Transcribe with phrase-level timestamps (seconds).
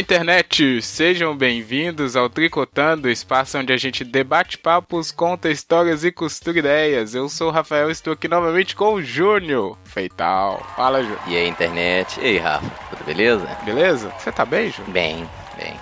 [0.00, 0.80] Olá, internet!
[0.80, 7.14] Sejam bem-vindos ao Tricotando, espaço onde a gente debate papos, conta histórias e costura ideias.
[7.14, 9.76] Eu sou o Rafael e estou aqui novamente com o Júnior.
[9.84, 10.66] Feital.
[10.74, 11.20] Fala, Júnior.
[11.26, 12.18] E aí, internet?
[12.18, 12.70] E aí, Rafa?
[12.88, 13.46] Tudo beleza?
[13.62, 14.10] Beleza?
[14.18, 14.90] Você tá bem, Júnior?
[14.90, 15.76] Bem, bem.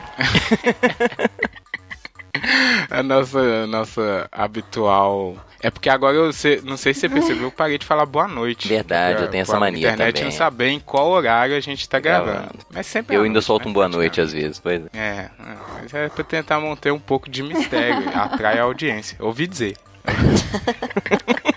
[2.91, 5.37] a nossa, nossa habitual.
[5.61, 8.29] É porque agora eu sei, não sei se você percebeu, eu parei de falar boa
[8.29, 8.69] noite.
[8.69, 10.31] Verdade, eu tenho essa mania internet também.
[10.31, 12.61] não saber em qual horário a gente tá gravando.
[12.71, 13.71] Mas sempre Eu à ainda noite, solto né?
[13.71, 14.89] um boa noite às vezes, pois é.
[14.97, 15.31] É,
[15.75, 19.17] mas é pra tentar manter um pouco de mistério, atrai a audiência.
[19.21, 19.77] Ouvi dizer.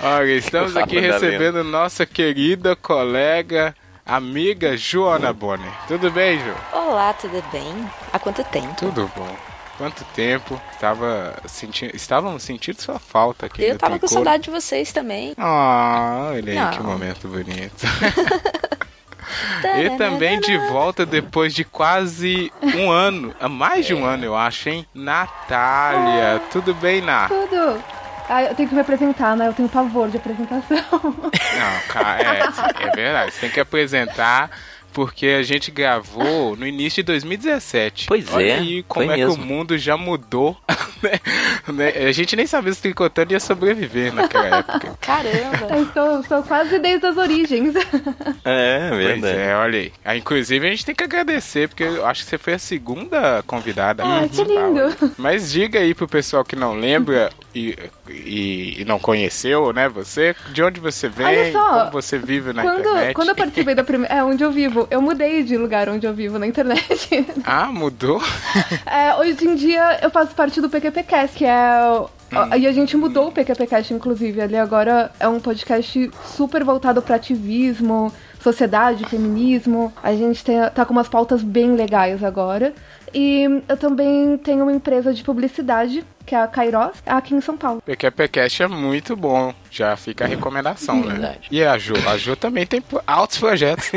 [0.00, 5.72] Olha, estamos aqui recebendo nossa querida colega, amiga Joana Bonner.
[5.88, 6.52] Tudo bem, Ju?
[6.72, 7.72] Olá, tudo bem?
[8.12, 8.74] Há quanto tempo?
[8.76, 9.55] Tudo bom.
[9.78, 10.60] Quanto tempo?
[10.72, 13.62] Estava sentindo, estávamos sentindo sua falta aqui.
[13.62, 14.14] Eu tava com Tricô.
[14.14, 15.34] saudade de vocês também.
[15.36, 16.70] Ah, olha aí Não.
[16.70, 17.86] que momento bonito.
[19.78, 24.36] E também de volta depois de quase um ano, ah, mais de um ano eu
[24.36, 24.86] acho, hein?
[24.94, 27.28] Natália, tudo bem, Ná?
[27.28, 27.82] Tudo.
[28.28, 29.48] Ah, eu tenho que me apresentar, né?
[29.48, 30.86] Eu tenho pavor de apresentação.
[31.02, 34.50] Não, cara, é, é verdade, você tem que apresentar
[34.96, 38.06] porque a gente gravou no início de 2017.
[38.08, 39.42] Pois Olha é, aí como foi é que mesmo.
[39.42, 40.56] o mundo já mudou.
[41.02, 41.20] né?
[41.70, 42.08] Né?
[42.08, 44.96] A gente nem sabia se o Tricotando ia sobreviver naquela época.
[45.02, 45.76] Caramba!
[45.76, 47.74] Eu estou, estou quase desde as origens.
[48.42, 49.38] É, Pois verdade.
[49.38, 49.92] é, olha aí.
[50.02, 53.42] Ah, inclusive, a gente tem que agradecer, porque eu acho que você foi a segunda
[53.46, 54.02] convidada.
[54.02, 55.12] Ah, que lindo.
[55.18, 57.76] Mas diga aí pro pessoal que não lembra e,
[58.08, 62.52] e, e não conheceu, né, você, de onde você vem, Olha só, como você vive
[62.52, 63.14] na Quando, internet.
[63.14, 64.14] quando eu participei da primeira.
[64.14, 64.85] É, onde eu vivo.
[64.90, 67.26] Eu mudei de lugar onde eu vivo na internet.
[67.44, 68.20] Ah, mudou?
[68.84, 71.80] É, hoje em dia eu faço parte do PQPcast, que é.
[71.92, 72.08] o-
[72.56, 74.40] E a gente mudou o PQPcast, inclusive.
[74.40, 78.12] Ele agora é um podcast super voltado para ativismo,
[78.50, 79.92] sociedade, feminismo.
[80.02, 82.72] A gente tem, tá com umas pautas bem legais agora.
[83.12, 87.56] E eu também tenho uma empresa de publicidade, que é a Kairos, aqui em São
[87.56, 87.82] Paulo.
[87.84, 89.54] Porque a PQCast é muito bom.
[89.70, 91.12] Já fica a recomendação, né?
[91.12, 91.48] Verdade.
[91.50, 91.94] E a Ju?
[92.06, 93.90] A Ju também tem pro- altos projetos.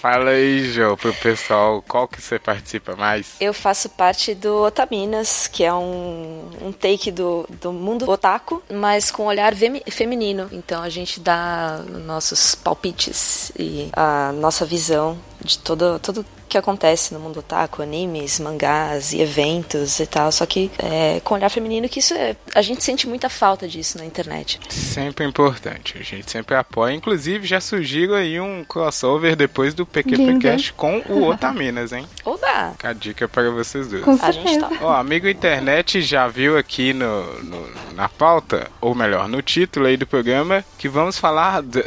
[0.00, 3.34] Fala aí, Ju, pro pessoal, qual que você participa mais?
[3.40, 9.10] Eu faço parte do Otaminas, que é um, um take do, do mundo otaku, mas
[9.10, 9.52] com olhar
[9.90, 10.48] feminino.
[10.52, 17.12] Então a gente dá nossos palpites e a nossa visão de todo, tudo que acontece
[17.14, 20.32] no mundo otaku, animes, mangás e eventos e tal.
[20.32, 23.98] Só que é, com olhar feminino, que isso é, a gente sente muita falta disso
[23.98, 24.58] na internet.
[24.68, 26.92] Sempre importante, a gente sempre apoia.
[26.94, 29.86] Inclusive, já surgiu aí um crossover depois do.
[29.86, 32.06] PQPcast com o Otaminas, hein?
[32.24, 32.72] Oba!
[32.72, 34.04] Fica a dica para vocês dois.
[34.04, 34.70] Com A gente tá.
[34.80, 39.96] Ó, amigo internet já viu aqui no, no- na pauta, ou melhor, no título aí
[39.96, 41.82] do programa, que vamos falar do-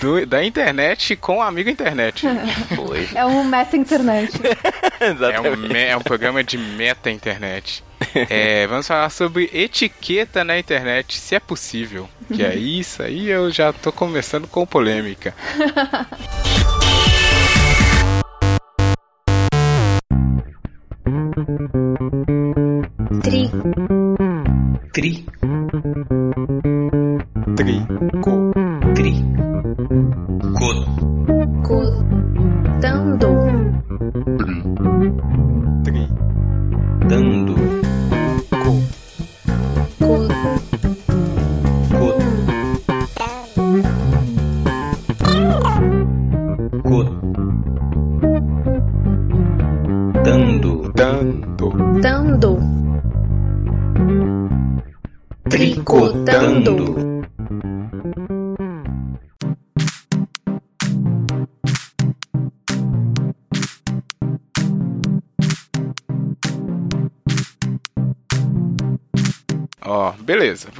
[0.00, 2.26] do- da internet com o amigo internet.
[2.74, 3.08] Foi.
[3.14, 4.40] É um meta internet.
[5.00, 7.82] É um, é um programa de meta-internet.
[8.28, 12.08] É, vamos falar sobre etiqueta na internet, se é possível.
[12.32, 15.34] Que é isso aí, eu já tô começando com polêmica.
[23.22, 23.50] Tri,
[24.92, 25.24] Tri,
[27.56, 27.82] Trico.
[28.22, 28.51] tri,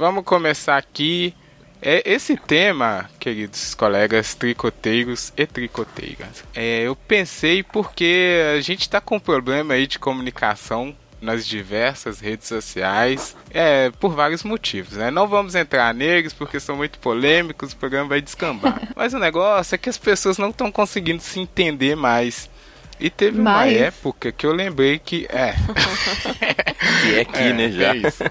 [0.03, 1.33] Vamos começar aqui.
[1.81, 8.99] É, esse tema, queridos colegas tricoteiros e tricoteiras, é, eu pensei porque a gente tá
[8.99, 15.09] com um problema aí de comunicação nas diversas redes sociais, é, por vários motivos, né?
[15.09, 18.81] Não vamos entrar neles porque são muito polêmicos, o programa vai descambar.
[18.97, 22.49] Mas o negócio é que as pessoas não estão conseguindo se entender mais.
[22.99, 23.75] E teve uma Mais?
[23.75, 25.25] época que eu lembrei que.
[25.29, 25.55] É.
[27.05, 27.93] E é aqui, né, já.
[27.93, 28.23] É isso.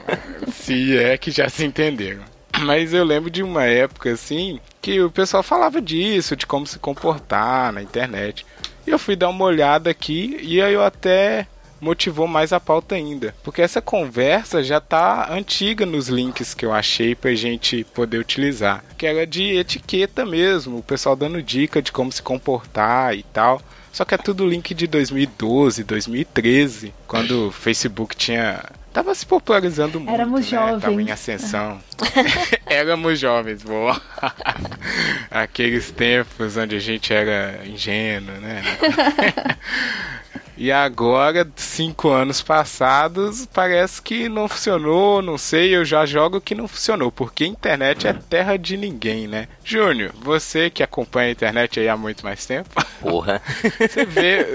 [0.53, 2.23] Se é que já se entenderam.
[2.61, 6.79] Mas eu lembro de uma época assim que o pessoal falava disso, de como se
[6.79, 8.47] comportar na internet.
[8.87, 11.47] E eu fui dar uma olhada aqui e aí eu até
[11.81, 13.35] motivou mais a pauta ainda.
[13.43, 18.85] Porque essa conversa já tá antiga nos links que eu achei pra gente poder utilizar.
[18.97, 23.61] Que era de etiqueta mesmo, o pessoal dando dica de como se comportar e tal.
[23.93, 29.99] Só que é tudo link de 2012, 2013, quando o Facebook tinha Tava se popularizando
[29.99, 30.59] muito, Éramos né?
[30.59, 31.09] Tava jovens.
[31.09, 31.81] em ascensão.
[32.67, 33.99] Éramos jovens, boa.
[35.31, 38.63] Aqueles tempos onde a gente era ingênuo, né?
[40.63, 46.55] E agora, cinco anos passados, parece que não funcionou, não sei, eu já jogo que
[46.55, 49.49] não funcionou, porque a internet é terra de ninguém, né?
[49.65, 52.71] Júnior, você que acompanha a internet aí há muito mais tempo,
[53.01, 53.43] Porra.
[53.77, 54.47] você vê...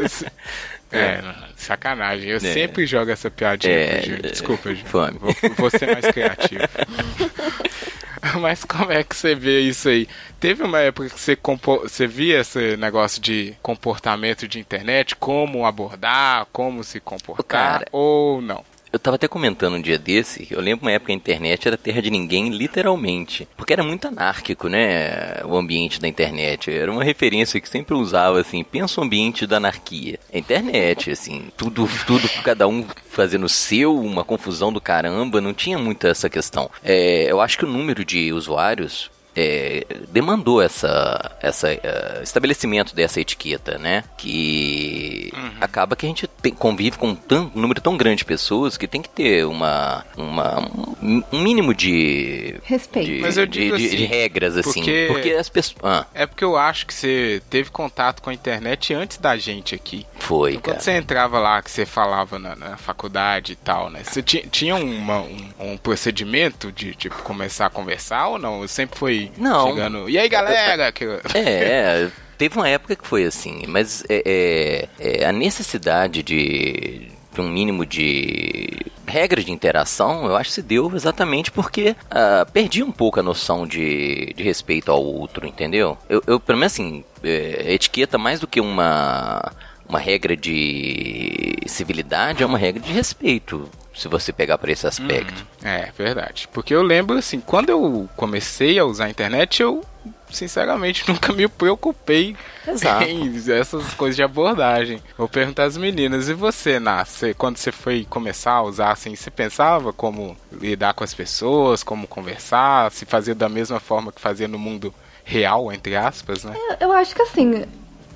[0.94, 1.22] É,
[1.58, 2.30] sacanagem.
[2.30, 2.40] Eu É.
[2.40, 4.88] sempre jogo essa piadinha É, é, Desculpa, Júnior.
[4.88, 5.18] fome.
[5.20, 6.64] Vou, vou ser mais criativo.
[8.42, 10.08] Mas como é que você vê isso aí?
[10.40, 15.66] Teve uma época que você, compo- você via esse negócio de comportamento de internet, como
[15.66, 18.64] abordar, como se comportar, Cara, ou não?
[18.98, 22.02] Eu tava até comentando um dia desse, eu lembro uma época a internet era terra
[22.02, 23.48] de ninguém, literalmente.
[23.56, 25.40] Porque era muito anárquico, né?
[25.46, 26.72] O ambiente da internet.
[26.72, 30.18] Era uma referência que sempre usava, assim, pensa o ambiente da anarquia.
[30.34, 35.54] A internet, assim, tudo, tudo, cada um fazendo o seu, uma confusão do caramba, não
[35.54, 36.68] tinha muito essa questão.
[36.84, 43.22] É, eu acho que o número de usuários é, demandou essa, essa eh, estabelecimento dessa
[43.22, 44.04] etiqueta, né?
[44.18, 45.32] Que
[45.62, 47.18] acaba que a gente tem- convive com um,
[47.56, 50.60] um número tão grande de pessoas que tem que ter uma, uma
[51.04, 53.12] um, mínimo de Respeito.
[53.12, 56.06] de, Mas eu de- digo de- assim, de regras assim, porque- porque as pessoas ah,
[56.16, 60.06] É porque eu acho que você teve contato com a internet antes da gente aqui.
[60.20, 60.80] foi Quando cara.
[60.80, 64.02] você entrava lá, que você falava na, na faculdade e tal, né?
[64.04, 68.68] Você ti- tinha uma- um, um procedimento de, tipo, começar a conversar ou não?
[68.68, 69.68] Sempre foi Não.
[69.70, 70.10] chegando...
[70.10, 70.92] E aí, galera?
[70.92, 71.06] Que...
[71.34, 77.42] É, teve uma época que foi assim, mas é, é- é, a necessidade de, de
[77.42, 78.70] um mínimo de
[79.06, 83.24] regras de interação, eu acho que se deu exatamente porque ah, perdi um pouco a
[83.24, 85.98] noção de, de respeito ao outro, entendeu?
[86.10, 89.52] Eu, eu pelo menos assim, é, etiqueta mais do que uma
[89.88, 95.46] uma regra de civilidade é uma regra de respeito, se você pegar por esse aspecto.
[95.64, 96.48] É, verdade.
[96.52, 99.84] Porque eu lembro, assim, quando eu comecei a usar a internet, eu,
[100.30, 102.36] sinceramente, nunca me preocupei
[102.68, 103.06] Exato.
[103.06, 105.02] em essas coisas de abordagem.
[105.18, 109.32] Vou perguntar às meninas, e você, você- quando você foi começar a usar, assim, você
[109.32, 114.48] pensava como lidar com as pessoas, como conversar, se fazer da mesma forma que fazia
[114.48, 114.94] no mundo
[115.24, 116.56] real, entre aspas, né?
[116.80, 117.66] Eu acho que assim,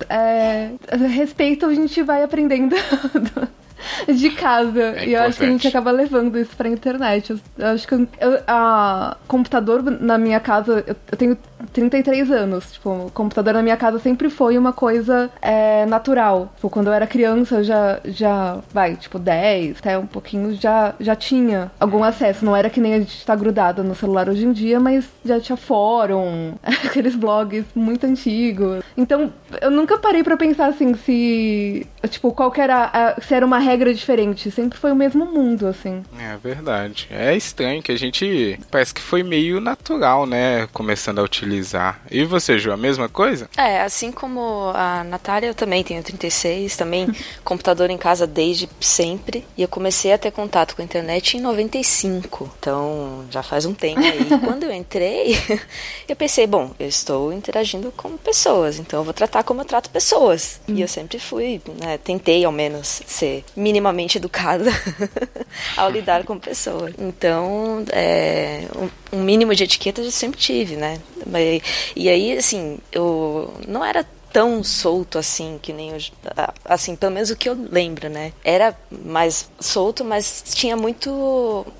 [0.08, 0.70] é,
[1.08, 2.74] respeito a gente vai aprendendo
[4.12, 4.80] de casa.
[4.96, 7.30] É e eu acho que a gente acaba levando isso pra internet.
[7.30, 8.08] Eu, eu acho que eu,
[8.46, 11.36] a computador na minha casa, eu, tenho
[11.72, 12.72] 33 anos.
[12.72, 16.52] Tipo, o computador na minha casa sempre foi uma coisa é, natural.
[16.56, 20.94] Tipo, quando eu era criança, eu já, já, vai, tipo, 10, até um pouquinho, já,
[21.00, 22.44] já tinha algum acesso.
[22.44, 25.40] Não era que nem a gente tá grudada no celular hoje em dia, mas já
[25.40, 28.82] tinha fórum, aqueles blogs muito antigos.
[28.96, 33.44] Então, eu nunca parei pra pensar assim, se, tipo, qual que era, a- se era
[33.46, 34.50] uma regra diferente.
[34.50, 36.02] Sempre foi o mesmo mundo, assim.
[36.18, 37.08] É verdade.
[37.10, 38.58] É estranho que a gente.
[38.70, 40.68] Parece que foi meio natural, né?
[40.72, 42.00] Começando a utilizar.
[42.10, 43.48] E você, Ju, a mesma coisa?
[43.56, 47.08] É, assim como a Natália, eu também tenho 36, também
[47.44, 49.44] computador em casa desde sempre.
[49.56, 52.50] E eu comecei a ter contato com a internet em 95.
[52.58, 54.26] Então, já faz um tempo aí.
[54.44, 55.36] Quando eu entrei,
[56.08, 59.90] eu pensei, bom, eu estou interagindo com pessoas, então eu vou tratar como eu trato
[59.90, 60.60] pessoas.
[60.68, 64.70] E eu sempre fui, né, tentei ao menos ser minimamente educada
[65.76, 66.92] ao lidar com pessoas.
[66.98, 68.66] Então, é,
[69.12, 70.98] um, mínimo de etiqueta eu sempre tive, né?
[71.26, 71.62] Mas-
[71.94, 76.10] E aí, assim, eu não era tão solto assim que nem hoje,
[76.64, 78.32] assim, pelo menos o que eu lembro, né?
[78.42, 81.10] Era mais solto, mas tinha muito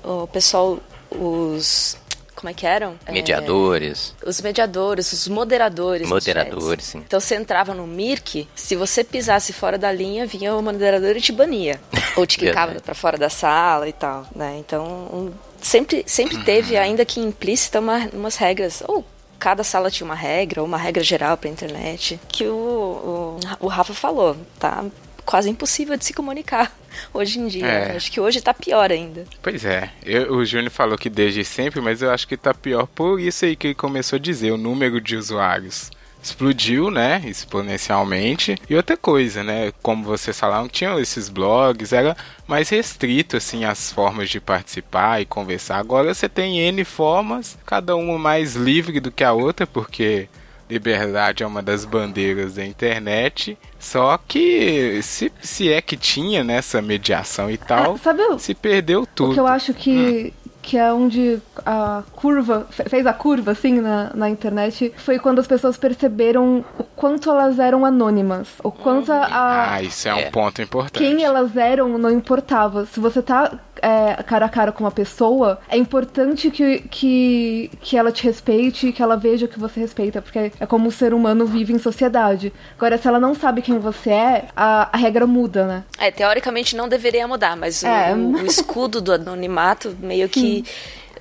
[0.03, 0.79] o pessoal,
[1.11, 1.97] os
[2.43, 2.95] como é que eram?
[3.05, 6.09] É, Mediadores, os mediadores, os moderadores.
[6.09, 6.97] Moderadores, sim.
[6.97, 11.21] Então você entrava no Mirk, se você pisasse fora da linha, vinha o moderador e
[11.21, 11.79] te bania.
[12.17, 12.83] Ou te quicava Verdade.
[12.83, 14.57] pra fora da sala e tal, né?
[14.59, 15.31] Então, um-
[15.61, 18.83] sempre, sempre teve, ainda que implícita, uma, umas regras.
[18.89, 19.05] Ou
[19.39, 22.19] cada sala tinha uma regra, ou uma regra geral pra internet.
[22.27, 24.83] Que o, o, o Rafa falou, tá
[25.25, 26.71] quase impossível de se comunicar
[27.13, 27.65] hoje em dia.
[27.65, 27.95] É.
[27.95, 29.25] Acho que hoje tá pior ainda.
[29.41, 32.85] Pois é, eu- o Júnior falou que desde sempre, mas eu acho que tá pior
[32.87, 35.89] por isso aí que ele começou a dizer, o número de usuários
[36.21, 38.55] explodiu, né, exponencialmente.
[38.69, 42.15] E outra coisa, né, como vocês falaram, tinham esses blogs, era
[42.47, 45.77] mais restrito, assim, as formas de participar e conversar.
[45.79, 50.29] Agora você tem N formas, cada uma mais livre do que a outra, porque
[50.73, 53.57] liberdade é uma das bandeiras da internet.
[53.79, 58.53] Só que se, se é que tinha nessa mediação e tal, É, sabe o- se
[58.53, 59.31] perdeu tudo.
[59.31, 63.81] O que eu acho que, que é onde a curva, fe- fez a curva, assim,
[63.81, 68.47] na, na internet, foi quando as pessoas perceberam o quanto elas eram anônimas.
[68.63, 70.29] O quanto a, a- Ah, isso é, um É.
[70.31, 71.03] ponto importante.
[71.03, 72.85] quem elas eram não importava.
[72.85, 73.51] Se você tá
[73.83, 78.91] é, cara a cara com uma pessoa, é importante que, que, que ela te respeite,
[78.91, 82.51] que ela veja que você respeita, porque é como o ser humano vive em sociedade.
[82.77, 85.83] Agora, se ela não sabe quem você é, a, a regra muda, né?
[85.99, 88.13] É, teoricamente não deveria mudar, mas o, É.
[88.15, 90.63] o- o escudo do anonimato meio que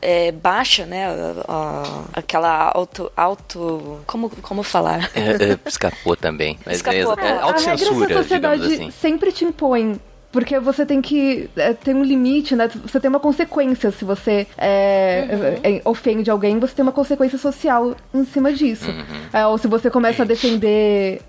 [0.01, 1.07] é, baixa, né?
[1.07, 3.11] a- a- aquela auto.
[3.17, 5.11] auto como, como falar?
[5.15, 6.59] É, é, escapou também.
[6.67, 7.21] Mas Escapou, é, é pô.
[7.21, 8.91] a regra autocensura, da sociedade digamos assim.
[8.91, 10.01] sempre te impõe.
[10.33, 12.69] Porque você tem que é, ter um limite, né?
[12.87, 17.37] Você tem uma consequência se você é, é, é, ofende alguém, você tem uma consequência
[17.39, 18.87] social em cima disso.
[19.33, 21.21] É, ou se você começa a defender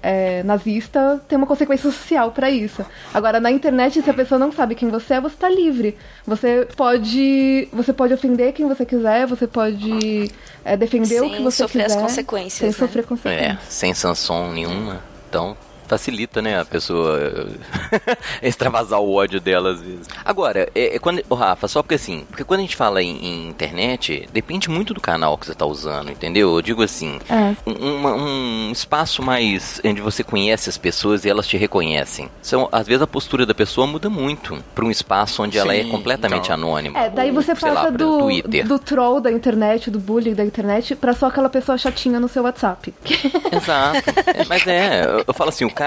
[0.45, 2.85] nazista, tem uma consequência social pra isso.
[3.13, 5.97] Agora, na internet, se a pessoa não sabe quem você é, você tá livre.
[6.25, 10.31] Você pode, você pode ofender quem você quiser, você pode
[10.79, 12.01] defender o Sem que você sofrer as quiser.
[12.07, 12.73] consequências, Sem né?
[12.73, 13.59] sofrer É, consequências.
[13.67, 15.01] sem sanção nenhuma.
[15.29, 15.57] Então,
[15.93, 17.47] facilita, né, a pessoa
[18.41, 20.07] extravasar o ódio dela às vezes.
[20.25, 23.17] Agora, é, é quando, ô, Rafa, só porque assim, porque quando a gente fala em,
[23.23, 26.55] em internet, depende muito do canal que você tá usando, entendeu?
[26.55, 27.55] Eu digo assim, É.
[27.69, 32.27] um, um espaço mais onde você conhece as pessoas e elas te reconhecem.
[32.45, 35.83] Então, às vezes a postura da pessoa muda muito para um espaço onde ela é
[35.83, 36.55] Sim, completamente então.
[36.55, 36.99] anônima.
[36.99, 38.67] É, daí ou, você lá, passa por do, Twitter.
[38.67, 42.43] do troll da internet, do bullying da internet, pra só aquela pessoa chatinha no seu
[42.43, 42.93] WhatsApp.
[43.51, 44.09] Exato.
[44.33, 45.82] É, mas é, eu, eu falo assim, o cara,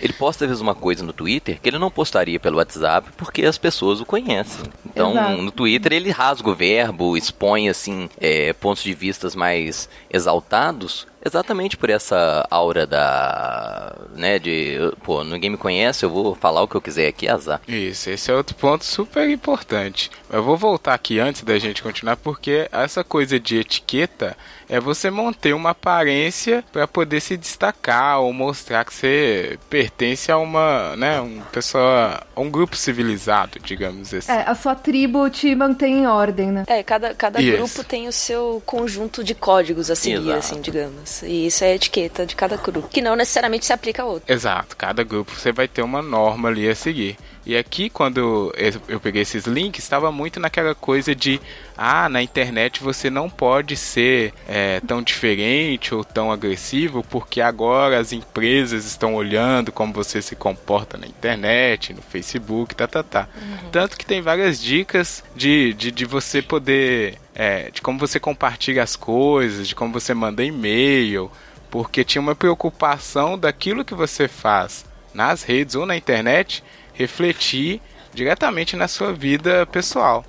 [0.00, 3.44] ele posta às vezes uma coisa no Twitter que ele não postaria pelo WhatsApp porque
[3.44, 4.64] as pessoas o conhecem.
[4.84, 5.42] Então, Exato.
[5.42, 11.06] no Twitter ele rasga o verbo, expõe assim é, pontos de vistas mais exaltados.
[11.26, 13.94] Exatamente por essa aura da.
[14.14, 14.78] né, de.
[15.02, 17.60] Pô, ninguém me conhece, eu vou falar o que eu quiser aqui, azar.
[17.66, 20.10] Isso, esse é outro ponto super importante.
[20.30, 24.36] Eu vou voltar aqui antes da gente continuar, porque essa coisa de etiqueta
[24.68, 30.38] é você manter uma aparência para poder se destacar ou mostrar que você pertence a
[30.38, 34.32] uma, né, um pessoa, a um grupo civilizado, digamos assim.
[34.32, 36.64] É, a sua tribo te mantém em ordem, né?
[36.66, 37.56] É, cada, cada Isso.
[37.56, 40.38] grupo tem o seu conjunto de códigos a seguir, Exato.
[40.38, 41.15] assim, digamos.
[41.24, 44.32] E isso é a etiqueta de cada grupo, que não necessariamente se aplica a outro.
[44.32, 47.16] Exato, cada grupo você vai ter uma norma ali a seguir.
[47.46, 48.52] E aqui, quando
[48.88, 51.40] eu- peguei esses links, estava muito naquela coisa de:
[51.76, 58.00] ah, na internet você não pode ser é, tão diferente ou tão agressivo, porque agora
[58.00, 63.28] as empresas estão olhando como você se comporta na internet, no Facebook, tá, tá, tá.
[63.70, 67.16] Tanto que tem várias dicas de, de, de você poder.
[67.32, 71.30] é, de como você compartilha as coisas, de como você manda e-mail
[71.70, 76.62] porque tinha uma preocupação daquilo que você faz nas redes ou na internet
[76.96, 77.80] refletir
[78.12, 80.24] diretamente na sua vida pessoal.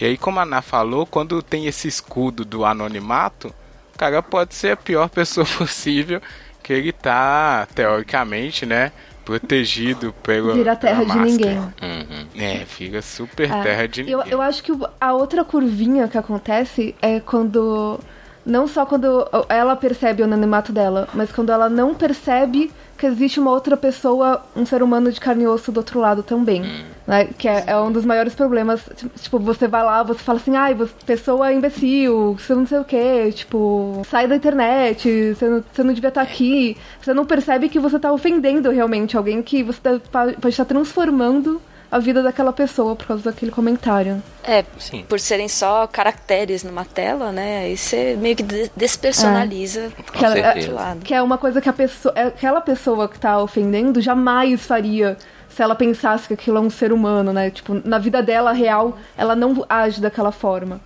[0.00, 3.48] E aí, como a Ana falou, quando tem esse escudo do anonimato,
[3.94, 6.20] o cara pode ser a pior pessoa possível,
[6.62, 8.92] que ele tá, teoricamente, né,
[9.24, 11.58] protegido pela, Vira terra de ninguém.
[11.58, 12.26] Uhum.
[12.36, 13.62] É, fica super É.
[13.62, 14.14] terra de ninguém.
[14.14, 17.98] Eu, eu acho que a outra curvinha que acontece é quando.
[18.44, 23.40] Não só quando ela percebe o anonimato dela, mas quando ela não percebe que existe
[23.40, 26.62] uma outra pessoa, um ser humano de carne e osso do outro lado também.
[27.04, 27.24] Né?
[27.36, 28.80] Que é, é um dos maiores problemas.
[29.20, 32.84] Tipo, você vai lá, você fala assim, ai, você, pessoa imbecil, você não sei o
[32.84, 36.76] que, tipo, sai da internet, você não, você não devia estar aqui.
[37.00, 39.98] Você não percebe que você tá ofendendo realmente alguém que você tá-
[40.40, 41.60] pode estar transformando
[41.92, 44.22] a vida daquela pessoa por causa daquele comentário.
[44.42, 45.04] É, Sim.
[45.06, 47.58] por serem só caracteres numa tela, né?
[47.64, 51.00] Aí você meio que de- despersonaliza Com Que ela- lado.
[51.00, 55.16] Que é uma coisa que a pessoa, é, aquela pessoa que tá ofendendo jamais faria
[55.50, 57.50] se ela pensasse que aquilo é um ser humano, né?
[57.50, 60.80] Tipo, na vida dela real, ela não age daquela forma.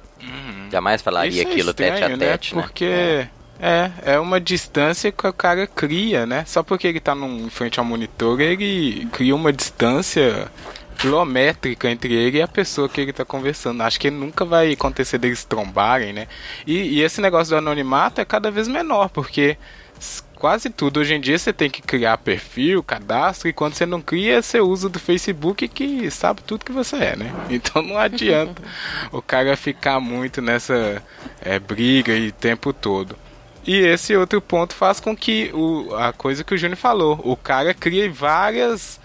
[0.72, 2.62] Jamais falaria Isso é aquilo tete a estranho, tete, né?
[2.62, 3.26] Porque
[3.60, 6.42] é, é uma distância que o cara cria, né?
[6.48, 10.48] Só porque ele tá num, em frente ao monitor, ele cria uma distância
[10.96, 13.82] quilométrica entre ele e a pessoa que ele tá conversando.
[13.82, 16.26] Acho que nunca vai acontecer deles trombarem, né?
[16.66, 19.56] E, e esse negócio do anonimato é cada vez menor, porque
[20.34, 24.00] quase tudo hoje em dia você tem que criar perfil, cadastro, e quando você não
[24.00, 27.32] cria, você usa do Facebook que sabe tudo que você é, né?
[27.50, 28.62] Então não adianta
[29.10, 31.02] o cara ficar muito nessa
[31.40, 33.16] é, briga e tempo todo.
[33.66, 37.36] E esse outro ponto faz com que o, a coisa que o Júnior falou, o
[37.36, 39.00] cara cria várias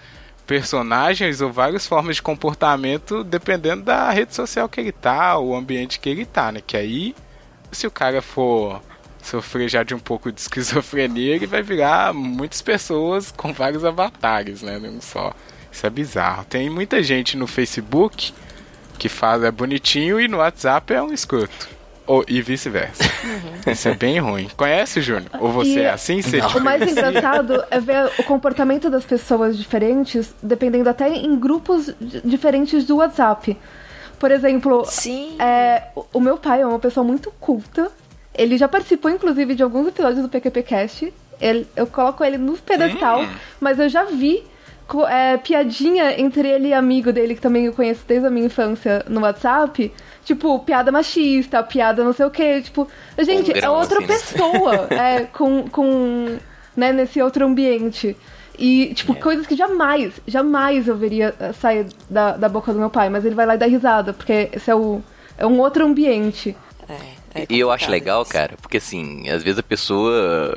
[0.46, 6.00] personagens ou várias formas de comportamento dependendo da rede social que ele tá, o ambiente
[6.00, 6.60] que ele tá, né?
[6.66, 7.14] Que aí,
[7.70, 8.82] se o cara for
[9.22, 14.62] sofrer já de um pouco de esquizofrenia, ele vai virar muitas pessoas com vários avatares,
[14.62, 14.78] né?
[14.78, 15.32] Não só.
[15.70, 16.44] Isso é bizarro.
[16.44, 18.34] Tem muita gente no Facebook
[18.98, 21.68] que fala é bonitinho e no WhatsApp é um escroto.
[22.06, 23.04] Ou, e vice-versa.
[23.66, 24.48] Isso é bem ruim.
[24.56, 25.30] Conhece, Júnior?
[25.40, 26.20] Ou você E- é assim?
[26.20, 31.86] Você O mais engraçado é ver o comportamento das pessoas diferentes, dependendo até em grupos
[32.00, 33.56] di- diferentes do WhatsApp.
[34.18, 35.36] Por exemplo, Sim.
[35.38, 37.90] é, o- meu pai é uma pessoa muito culta.
[38.34, 41.12] Ele já participou, inclusive, de alguns episódios do PQPcast.
[41.40, 43.24] Ele, eu coloco ele no pedestal,
[43.60, 44.42] mas eu já vi
[45.08, 49.04] é, piadinha entre ele e amigo dele, que também eu conheço desde a minha infância
[49.08, 49.92] no WhatsApp.
[50.24, 52.60] Tipo, piada machista, piada não sei o quê.
[52.62, 52.88] Tipo,
[53.18, 54.14] gente, é grão, outra assim, né?
[54.14, 56.38] pessoa é, com, com,
[56.76, 58.16] né, nesse outro ambiente.
[58.58, 62.90] E, tipo, coisas que jamais, jamais eu veria eh, sair da, da boca do meu
[62.90, 65.02] pai, mas ele vai lá e dá risada, porque esse é, o,
[65.38, 66.54] é um outro ambiente.
[66.88, 68.30] É, é E eu acho legal, isso.
[68.30, 70.54] cara, porque assim, às vezes a pessoa.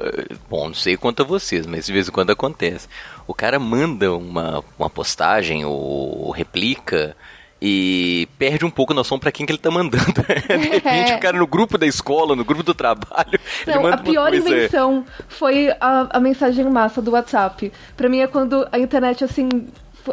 [0.50, 2.88] Bom, não sei quanto a vocês, mas de vez em quando acontece.
[3.26, 7.16] O cara manda uma, uma postagem ou replica
[7.62, 10.04] e perde um pouco a noção pra quem que ele tá mandando.
[10.48, 14.30] De repente, o cara no grupo da escola, no grupo do trabalho, Não, a pior
[14.30, 14.50] coisa.
[14.50, 17.72] invenção foi a, a mensagem massa do WhatsApp.
[17.96, 19.48] Pra mim é quando a internet, assim,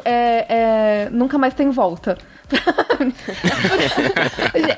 [0.05, 2.17] é, é, nunca mais tem volta.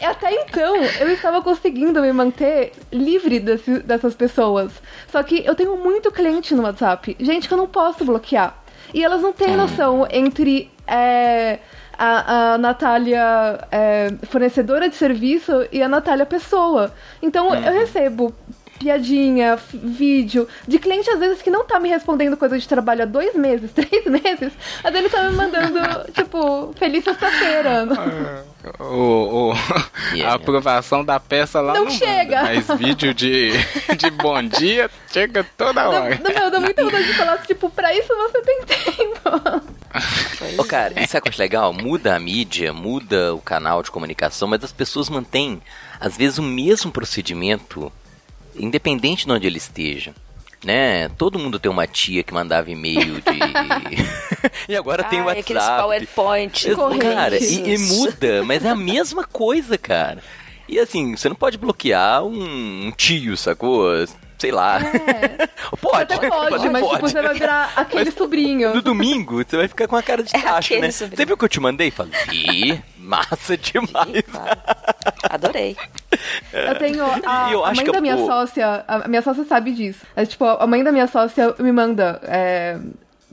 [0.07, 4.73] Até então, eu estava conseguindo me manter livre desse- dessas pessoas.
[5.11, 7.17] Só que eu tenho muito cliente no WhatsApp.
[7.21, 8.57] Gente que eu não posso bloquear.
[8.93, 11.59] E elas não têm noção entre é,
[11.99, 16.93] a, a Natália é, fornecedora de serviço e a Natália pessoa.
[17.23, 18.35] Então eu recebo
[18.79, 23.07] piadinha, vídeo, de cliente às vezes que não tá me respondendo coisa de trabalho há
[23.07, 25.79] dois meses, três meses, mas ele tá me mandando,
[26.13, 27.87] tipo, feliz sexta-feira.
[28.81, 29.55] O, o-
[30.13, 30.33] Yeah.
[30.33, 32.43] a aprovação da peça lá Não não, chega.
[32.43, 33.53] Manda, mas vídeo de,
[33.97, 36.17] de bom dia chega toda hora.
[36.17, 39.63] Dá, dá, dá muita vontade de falar, tipo, pra isso você tem tempo.
[40.59, 41.05] Ô, cara, é.
[41.05, 41.73] isso é eu acho legal?
[41.73, 45.61] Muda a mídia, muda o canal de comunicação, mas as pessoas mantêm,
[46.01, 47.93] às vezes, o mesmo procedimento,
[48.57, 50.15] independente de onde ele esteja.
[50.65, 51.11] Né?
[51.11, 53.39] Todo mundo tem uma tia que mandava e-mail de.
[54.67, 55.83] e agora tem o Ai, aqueles WhatsApp.
[55.83, 56.69] PowerPoint.
[57.01, 60.23] Cara, e, e muda, mas é a mesma coisa, cara.
[60.67, 63.93] E assim, você não pode bloquear um, um tio, sacou?
[64.45, 64.79] Sei lá.
[65.81, 68.75] Pode, Até pode, mas tipo, você vai virar aquele sobrinho.
[68.75, 70.91] no domingo, você vai ficar com a cara de É tacho, aquele né?
[70.91, 71.17] sobrinho.
[71.17, 71.91] Você viu o que eu te mandei?
[71.91, 74.23] Falei, ih, massa demais.
[74.31, 74.61] Claro.
[75.31, 75.77] Adorei.
[76.53, 80.05] Eu tenho a, eu a mãe da minha o- sócia, a minha sócia sabe disso.
[80.15, 82.79] É, tipo, a mãe da minha sócia me manda é,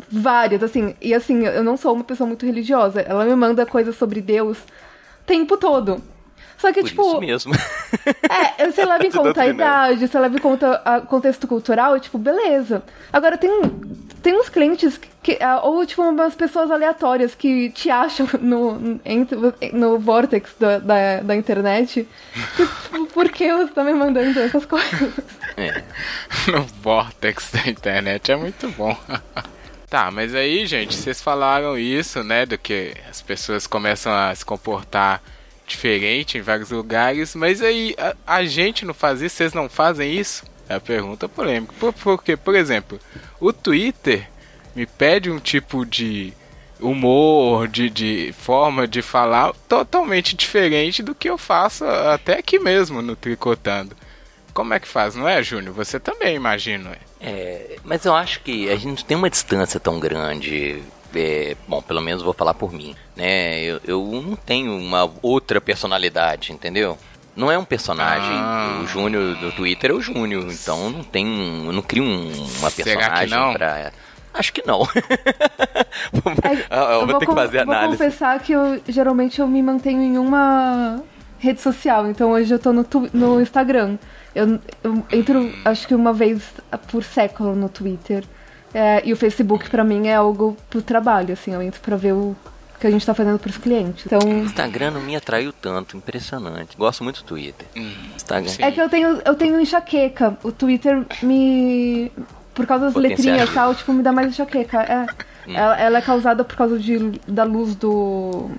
[0.09, 3.01] várias, assim, e assim, eu não sou uma pessoa muito religiosa.
[3.01, 6.01] Ela me manda coisas sobre Deus o tempo todo.
[6.61, 7.53] Só que, Por tipo, isso mesmo.
[8.29, 12.19] é, você leva em conta a idade, você leva em conta o contexto cultural, tipo,
[12.19, 12.83] beleza.
[13.11, 13.49] Agora tem,
[14.21, 15.39] tem uns clientes que.
[15.41, 18.79] ah, Ou, tipo, umas pessoas aleatórias que te acham no,
[19.73, 22.07] no vortex da, da, da internet.
[22.55, 25.13] Que, tipo, por que você tá me mandando essas coisas?
[25.57, 25.83] É.
[26.51, 28.95] no vortex da internet é muito bom.
[29.89, 34.45] tá, mas aí, gente, vocês falaram isso, né, do que as pessoas começam a se
[34.45, 35.23] comportar
[35.71, 40.13] diferente em vários lugares, mas aí a, a gente não faz isso, vocês não fazem
[40.13, 40.43] isso?
[40.69, 41.73] É a pergunta polêmica.
[41.79, 42.99] Por, porque, por exemplo,
[43.39, 44.29] o Twitter
[44.75, 46.33] me pede um tipo de
[46.79, 53.01] humor, de, de forma de falar totalmente diferente do que eu faço até aqui mesmo
[53.01, 53.95] no Tricotando.
[54.53, 55.73] Como é que faz, não é, Júnior?
[55.75, 56.89] Você também, imagino.
[56.89, 56.97] é?
[57.21, 60.81] É, mas eu acho que a gente não tem uma distância tão grande.
[61.15, 63.61] É, bom, pelo menos vou falar por mim, né?
[63.63, 66.97] Eu, eu não tenho uma outra personalidade, entendeu?
[67.35, 68.29] Não é um personagem.
[68.33, 68.81] Ah.
[68.83, 72.45] O Júnior do Twitter é o Júnior, então não tem um, eu não crio um-
[72.59, 73.53] uma que personagem não?
[73.53, 73.91] pra.
[74.33, 74.87] Acho que não.
[76.43, 77.97] É, Ah, eu vou ter que fazer vou análise.
[77.97, 81.01] confessar que eu geralmente eu me mantenho em uma
[81.39, 82.07] rede social.
[82.07, 83.97] Então hoje eu tô no, tu- no Instagram.
[84.33, 86.41] Eu, eu entro, acho que uma vez
[86.89, 88.23] por século no Twitter.
[88.73, 91.53] É, e o Facebook pra mim é algo pro trabalho, assim.
[91.53, 92.35] Eu entro pra ver o
[92.79, 94.05] que a gente tá fazendo pros clientes.
[94.05, 94.19] Então.
[94.27, 96.75] Instagram não me atraiu tanto, impressionante.
[96.75, 97.67] Gosto muito do Twitter.
[98.15, 98.49] Instagram.
[98.49, 98.63] sim.
[98.63, 100.37] É que eu tenho, eu tenho enxaqueca.
[100.43, 102.11] O Twitter me.
[102.53, 104.81] Por causa das letrinhas e tal, tipo, me dá mais enxaqueca.
[104.81, 105.05] É.
[105.47, 108.49] Ela, ela é causada por causa de, da luz do,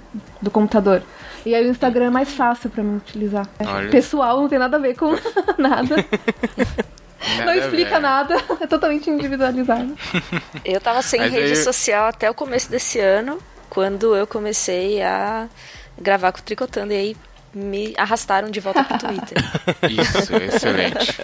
[0.41, 1.03] do computador.
[1.45, 3.47] E aí o Instagram é mais fácil pra mim utilizar.
[3.59, 3.91] É Olha.
[3.91, 5.11] Pessoal, não tem nada a ver com
[5.59, 5.97] nada.
[7.39, 8.01] não Nada explica ver.
[8.01, 8.37] nada.
[8.61, 9.97] É totalmente individualizado.
[10.65, 15.03] Eu tava sem Mas rede aí- social até o começo desse ano, quando eu comecei
[15.03, 15.49] a
[16.01, 16.93] gravar com o Tricotando.
[16.93, 17.17] E aí
[17.55, 19.37] me arrastaram de volta pro Twitter.
[19.91, 21.21] Isso, excelente.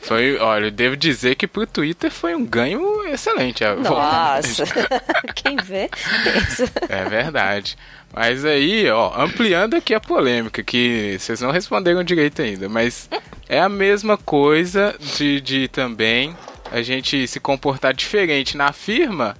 [0.00, 3.64] Foi, olha, eu devo dizer que pro Twitter foi um ganho excelente.
[3.64, 3.90] a volta.
[3.90, 4.64] Nossa,
[5.34, 5.90] quem vê,
[6.24, 6.70] pensa.
[6.88, 7.76] É verdade.
[8.14, 13.08] Mas aí, ó, ampliando aqui a polêmica, que vocês não responderam direito ainda, mas
[13.52, 16.34] é a mesma coisa de, de também
[16.72, 19.36] a gente se comportar diferente na firma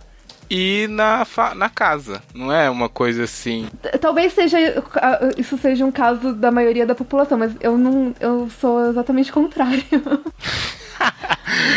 [0.50, 2.22] e na, na casa.
[2.34, 3.66] Não é uma coisa assim.
[4.02, 4.58] Talvez seja
[4.96, 9.30] ah, isso seja um caso da maioria da população, mas eu não eu sou exatamente
[9.30, 9.82] o contrário.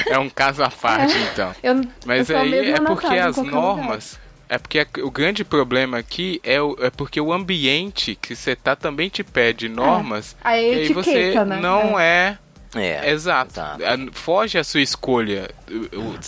[0.07, 1.53] É um caso à parte, então.
[1.63, 4.19] Eu, Mas eu aí é porque as normas.
[4.47, 8.75] É porque o grande problema aqui é, o- é porque o ambiente que você tá
[8.75, 10.35] também te pede normas.
[10.43, 11.59] A que aí você etiqueta, né?
[11.59, 12.37] não é.
[12.75, 13.51] É, Exato.
[13.51, 13.83] exato.
[13.85, 16.19] A- Foge a sua escolha o- o-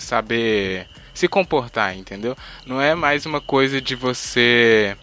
[0.00, 2.36] saber se comportar, entendeu?
[2.66, 4.96] Não é mais uma coisa de você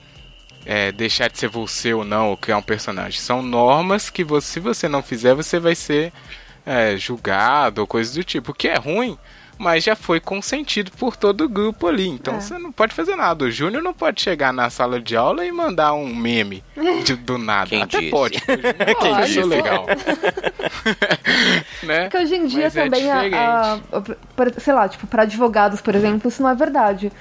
[0.66, 3.20] é, deixar de ser você ou não, ou criar um personagem.
[3.22, 6.12] São normas que você, se você não fizer, você vai ser
[6.66, 8.52] é, julgado ou coisa do tipo.
[8.52, 9.18] O que é ruim,
[9.58, 12.08] mas já foi consentido por todo o grupo ali.
[12.08, 12.40] Então É.
[12.42, 13.46] você não pode fazer nada.
[13.46, 16.64] O Júnior não pode chegar na sala de aula e mandar um meme
[17.04, 17.70] de- do nada.
[17.70, 18.12] Quem Até disse?
[18.12, 18.38] pode.
[18.80, 19.44] é Quem disse?
[19.44, 19.86] legal.
[21.84, 22.04] né?
[22.04, 25.82] Porque hoje em dia Mas é também, a- a, a- sei lá, tipo, para advogados,
[25.82, 27.12] por exemplo, isso não é verdade.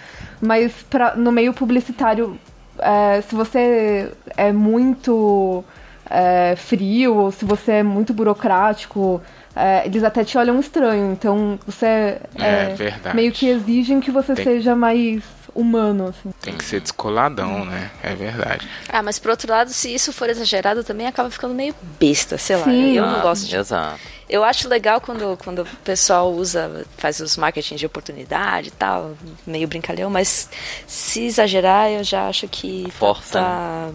[0.40, 2.38] Mas pra, no meio publicitário,
[2.78, 5.64] é, se você é muito
[6.10, 9.20] é, frio ou se você é muito burocrático,
[9.56, 11.12] é, eles até te olham estranho.
[11.12, 13.16] Então você É, verdade.
[13.16, 15.22] meio que exigem que você Tem- seja mais
[15.54, 16.30] humano, assim.
[16.42, 17.90] Tem que ser descoladão, né?
[18.02, 18.68] É verdade.
[18.90, 22.56] Ah, mas por outro lado, se isso for exagerado, também acaba ficando meio besta, sei
[22.56, 22.64] lá.
[22.64, 22.92] Sim.
[22.92, 23.98] Eu não Ah, gosto de Exato.
[24.28, 29.14] Eu acho legal quando, quando o pessoal usa, faz os marketing de oportunidade e tal,
[29.46, 30.50] meio brincalhão, mas
[30.86, 33.88] se exagerar, eu já acho que Força, tá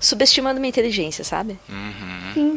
[0.00, 1.58] subestimando minha inteligência, sabe?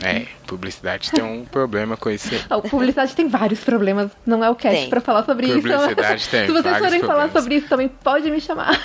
[0.04, 2.30] É, publicidade tem um problema com isso
[2.70, 4.90] publicidade tem vários problemas, não é o cast Tem.
[4.90, 5.62] pra falar sobre isso.
[5.62, 8.80] Publicidade tem Se vocês forem falar sobre isso também, pode me chamar.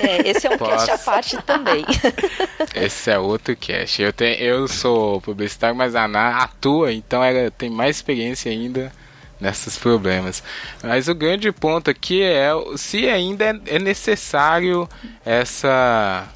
[0.00, 1.04] É, esse é um cast à Posso.
[1.04, 1.84] parte também.
[2.74, 4.02] Esse é outro cast.
[4.02, 8.92] Eu, tenho, eu sou publicitário, mas a Ana atua, então ela tem mais experiência ainda
[9.40, 10.42] nesses problemas.
[10.82, 14.88] Mas o grande ponto aqui é se ainda é necessário
[15.24, 16.28] essa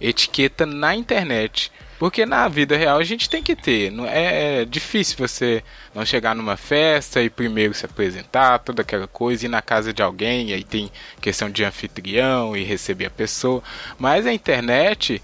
[0.00, 1.72] etiqueta na internet.
[1.98, 3.92] Porque na vida real a gente tem que ter.
[4.08, 5.62] É, é difícil você
[5.94, 10.02] não chegar numa festa e primeiro se apresentar, toda aquela coisa, ir na casa de
[10.02, 13.62] alguém, aí tem questão de anfitrião e receber a pessoa.
[13.98, 15.22] Mas a internet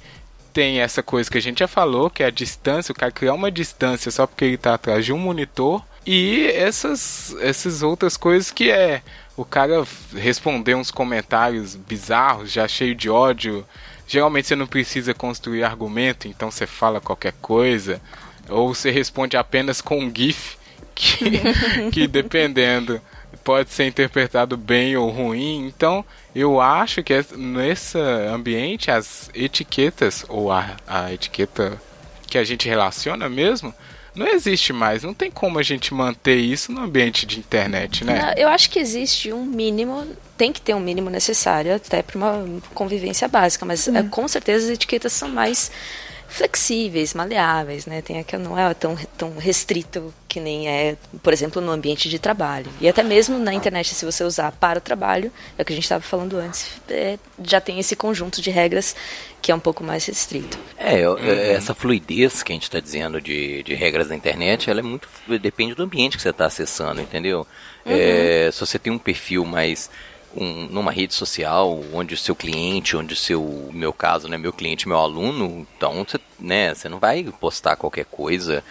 [0.53, 3.35] tem essa coisa que a gente já falou, que é a distância, o cara criar
[3.35, 5.83] uma distância só porque ele tá atrás de um monitor.
[6.07, 9.03] E essas, essas outras coisas que é
[9.37, 13.65] o cara responder uns comentários bizarros, já cheio de ódio.
[14.13, 17.99] Geralmente você não precisa construir argumento, então você fala qualquer coisa.
[18.47, 20.59] Ou você responde apenas com um GIF
[20.95, 21.31] que,
[21.91, 23.01] que dependendo
[23.43, 25.67] pode ser interpretado bem ou ruim.
[25.67, 31.81] Então, eu acho que es- nesse ambiente as etiquetas ou a, a etiqueta
[32.27, 33.75] que a gente relaciona mesmo
[34.15, 35.03] não existe mais.
[35.03, 38.21] Não tem como a gente manter isso no ambiente de internet, né?
[38.21, 42.17] Não, Eu acho que existe um mínimo, tem que ter um mínimo necessário até para
[42.17, 45.71] uma convivência básica, mas é, com certeza as etiquetas são mais
[46.33, 48.01] flexíveis, maleáveis, né?
[48.03, 52.19] Tem aquela não é tão tão restrito que nem é, por exemplo, no ambiente de
[52.19, 52.67] trabalho.
[52.81, 55.77] E até mesmo na internet, se você usar para o trabalho, é o que a
[55.77, 58.97] gente estava falando antes, é, já tem esse conjunto de regras
[59.43, 60.57] que é um pouco mais restrito.
[60.79, 64.81] É, eu- essa fluidez que a gente está dizendo de, de regras da internet, ela
[64.81, 65.09] é muito.
[65.41, 67.47] depende do ambiente que você está acessando, entendeu?
[67.85, 69.91] É, se você tem um perfil mais.
[70.37, 74.53] Um- numa rede social, onde o seu cliente, onde o seu, meu caso, né, meu
[74.53, 78.63] cliente, meu aluno, então você, né, você não vai postar qualquer coisa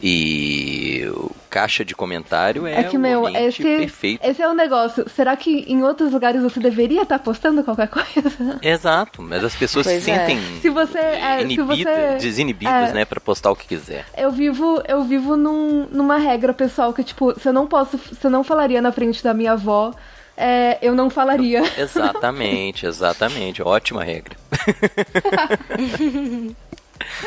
[0.00, 4.24] e o caixa de comentário é, É que, meu, ambiente esse, perfeito.
[4.24, 5.04] esse é o negócio.
[5.08, 8.58] Será que em outros lugares você deveria estar postando qualquer coisa?
[8.62, 10.14] Exato, mas as pessoas Pois se é.
[10.26, 12.92] sentem Se você- é, se você- desinibidos, é.
[12.92, 14.06] né, para postar o que quiser.
[14.16, 18.24] Eu vivo, eu vivo num- numa regra pessoal que, tipo, se eu não posso, se
[18.24, 19.92] eu não falaria na frente da minha avó,
[20.38, 21.62] é, eu não falaria.
[21.76, 23.60] Exatamente, exatamente.
[23.62, 24.36] Ótima regra.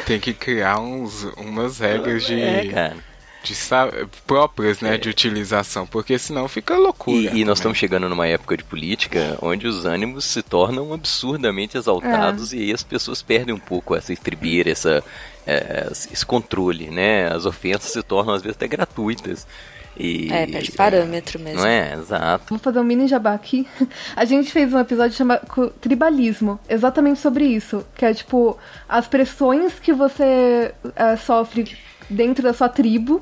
[0.06, 2.96] Tem que criar uns, umas regras de, É, cara.
[3.44, 3.56] de
[4.28, 7.18] próprias, né, de utilização, porque senão fica loucura.
[7.18, 7.54] E, e nós também.
[7.54, 12.74] estamos chegando numa época de política onde os ânimos se tornam absurdamente exaltados e aí
[12.74, 15.04] as pessoas perdem um pouco essa estribeira, essa,
[15.48, 17.28] é, esse controle, né?
[17.32, 19.48] As ofensas se tornam às vezes até gratuitas.
[19.98, 21.62] E, É, perde parâmetro mesmo.
[21.62, 21.94] Não é?
[21.94, 22.46] Exato.
[22.50, 23.68] Vou fazer um mini jabá aqui.
[24.16, 27.86] A gente fez um episódio chamado Tribalismo, exatamente sobre isso.
[27.96, 31.78] Que é tipo, as pressões que você eh, sofre
[32.10, 33.22] dentro da sua tribo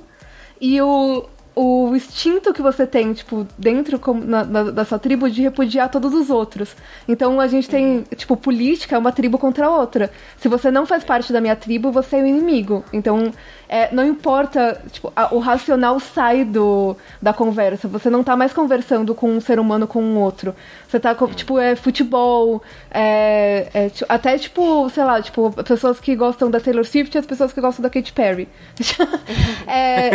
[0.61, 1.27] e o,
[1.61, 6.13] o instinto que você tem, tipo, dentro na- na- da sua tribo de repudiar todos
[6.13, 6.69] os outros.
[7.07, 10.09] Então a gente tem, tipo, política é uma tribo contra a outra.
[10.37, 12.83] Se você não faz parte da minha tribo, você é o inimigo.
[12.93, 13.33] Então,
[13.67, 17.87] é, não importa, tipo, a- o racional sai do, da conversa.
[17.89, 20.55] Você não tá mais conversando com um ser humano com um outro.
[20.87, 26.15] Você tá, com, tipo, é futebol, é, é, até, tipo, sei lá, tipo, pessoas que
[26.15, 28.47] gostam da Taylor Swift e as pessoas que gostam da Katy Perry.
[29.67, 30.11] é,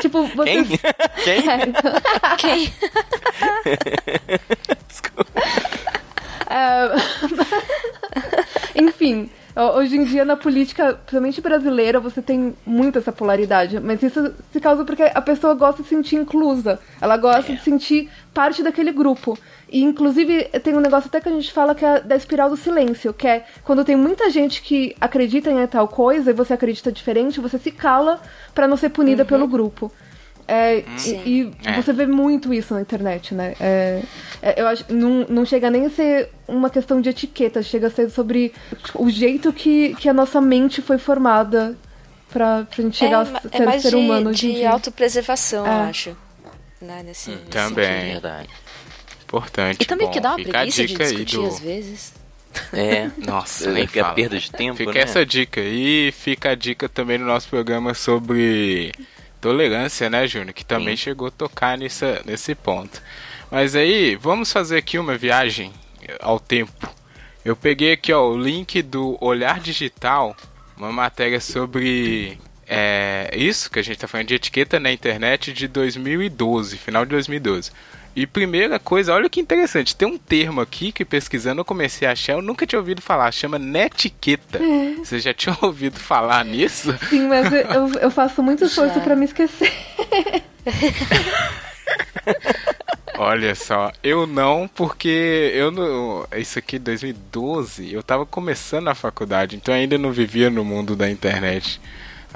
[0.00, 0.50] tipo, você...
[0.50, 0.64] Quem?
[1.24, 1.42] Quem?
[2.38, 2.72] Quem?
[6.48, 6.88] É,
[8.80, 13.80] Enfim, ho- hoje em dia na política, principalmente brasileira, você tem muito essa polaridade.
[13.80, 16.78] Mas isso se causa porque a pessoa gosta de se sentir inclusa.
[17.00, 19.36] Ela gosta de sentir parte daquele grupo.
[19.68, 22.56] E inclusive tem um negócio até que a gente fala que é da espiral do
[22.56, 26.92] silêncio, que é quando tem muita gente que acredita em tal coisa e você acredita
[26.92, 28.20] diferente, você se cala
[28.54, 29.90] pra não ser punida pelo grupo.
[30.48, 31.72] É, e e É.
[31.82, 33.56] você vê muito isso na internet, né?
[33.58, 34.02] É,
[34.40, 37.90] é, eu acho não, não chega nem a ser uma questão de etiqueta, chega a
[37.90, 38.52] ser sobre
[38.94, 41.76] o jeito que, que a nossa mente foi formada
[42.32, 44.70] pra, pra gente chegar é, a ser é mais ser de, humano de dia.
[44.70, 45.68] autopreservação, É.
[45.70, 46.16] eu acho.
[46.80, 47.84] Né, nesse, nesse Também.
[47.84, 48.12] sentido.
[48.12, 48.48] Verdade.
[49.26, 49.82] Importante.
[49.82, 51.46] E também Bom, que dá uma preguiça de discutir do...
[51.46, 52.14] às vezes.
[52.72, 53.10] É.
[53.18, 54.14] Nossa, nem que é fala.
[54.14, 55.00] perda de tempo, Fica né?
[55.00, 58.92] essa dica aí, fica a dica também no nosso programa sobre
[59.40, 60.52] tolerância, né, Júnior?
[60.52, 61.02] Que também Sim.
[61.04, 63.02] chegou a tocar nessa, nesse ponto.
[63.50, 65.72] Mas aí, vamos fazer aqui uma viagem
[66.20, 66.88] ao tempo.
[67.44, 70.36] Eu peguei aqui ó, o link do Olhar Digital,
[70.76, 75.68] uma matéria sobre é, isso que a gente tá falando de etiqueta na internet de
[75.68, 77.70] 2012, final de 2012.
[78.16, 82.12] E primeira coisa, olha que interessante, tem um termo aqui que pesquisando eu comecei a
[82.12, 84.58] achar, eu nunca tinha ouvido falar, chama netiqueta.
[85.04, 86.96] Você já tinha ouvido falar nisso?
[87.10, 89.70] Sim, mas eu- eu, faço muito esforço pra me esquecer.
[93.18, 96.26] Olha só, eu não, porque eu não.
[96.36, 100.94] Isso aqui 2012, eu tava começando a faculdade, então eu ainda não vivia no mundo
[100.96, 101.80] da internet.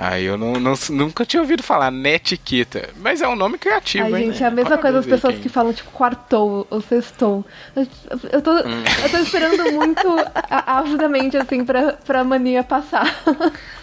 [0.03, 2.89] Aí eu não, não- nunca tinha ouvido falar netiqueta.
[2.97, 4.33] Mas é um nome criativo, Ai, hein?
[4.33, 7.45] gente, é a mesma coisa das pessoas quem- que falam, tipo, quartou ou sextou.
[7.77, 7.87] Eu,
[8.33, 8.83] eu, tô, Hum.
[9.03, 10.09] eu tô esperando muito
[10.49, 13.15] avidamente, assim, pra, pra mania passar.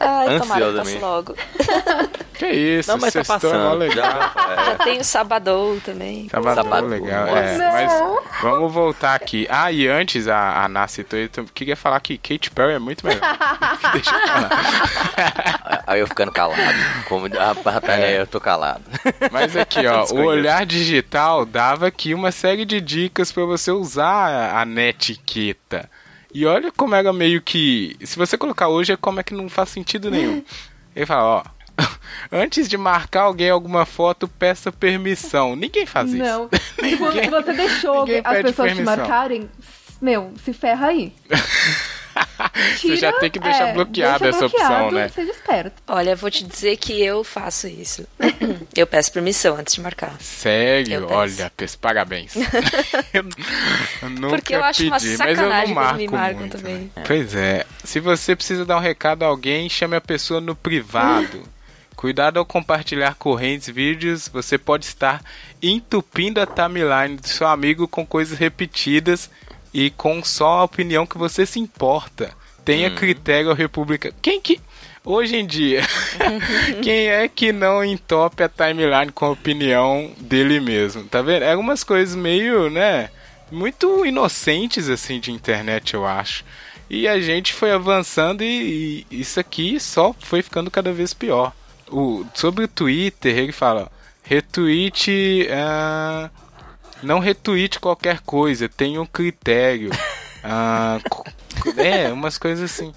[0.00, 1.34] Ai, tomara que logo.
[2.38, 3.74] Que isso, Não, mas tá é passando.
[3.78, 4.06] legal.
[4.12, 6.28] Já, Já tem o Sabadou também.
[6.28, 7.92] Tava Sabado, legal, é, mas
[8.40, 9.44] vamos voltar aqui.
[9.50, 13.20] Ah, e antes a, a citou, eu queria falar que Katy Perry é muito melhor.
[13.92, 15.82] Deixa eu falar.
[15.84, 16.62] Aí eu ficando calado.
[17.08, 18.20] Como a batalha, É.
[18.20, 18.84] eu tô calado.
[19.32, 24.54] Mas aqui, ó, o olhar digital dava aqui uma série de dicas pra você usar
[24.56, 25.90] a netiqueta.
[26.32, 27.96] E olha como era meio que.
[28.04, 30.42] Se você colocar hoje, é como é que não faz sentido nenhum.
[30.94, 31.58] Ele fala, ó.
[32.32, 35.54] Antes de marcar alguém alguma foto, peça permissão.
[35.56, 36.18] Ninguém faz isso.
[36.22, 36.48] Não.
[36.82, 38.84] Ninguém- se você deixou as pessoas te permissão.
[38.84, 39.48] marcarem,
[40.02, 41.12] meu, se ferra aí.
[42.80, 45.08] Você já tem que deixar é, bloqueada deixa essa opção, né?
[45.08, 45.82] Seja esperto.
[45.86, 48.06] Olha, eu vou te dizer que eu faço isso.
[48.76, 50.16] eu peço permissão antes de marcar.
[50.20, 51.06] Sério?
[51.10, 52.34] Olha, peço parabéns.
[53.12, 53.22] eu,
[54.10, 56.90] nunca Porque eu acho pedi, uma mas eu não sacanagem me marcam muito, também.
[56.94, 57.04] né?
[57.06, 57.66] Pois é.
[57.84, 61.42] Se você precisa dar um recado a alguém, chame a pessoa no privado.
[61.96, 65.20] Cuidado ao compartilhar correntes, vídeos, você pode estar
[65.60, 69.28] entupindo a timeline do seu amigo com coisas repetidas
[69.72, 72.30] e com só a opinião que você se importa.
[72.64, 74.12] Tenha critério república.
[74.20, 74.60] Quem que
[75.02, 75.82] hoje em dia
[76.82, 81.04] quem é que não entope a timeline com a opinião dele mesmo?
[81.04, 81.44] Tá vendo?
[81.44, 83.08] É umas coisas meio, né,
[83.50, 86.44] muito inocentes assim de internet, eu acho.
[86.90, 91.52] E a gente foi avançando e, e isso aqui só foi ficando cada vez pior.
[91.90, 93.90] O, sobre o Twitter, ele fala:
[94.22, 95.48] retweet.
[95.50, 96.30] ah,
[97.02, 99.90] não retweet qualquer coisa, tenha um critério.
[100.50, 101.00] Ah,
[101.76, 102.94] é, umas coisas assim.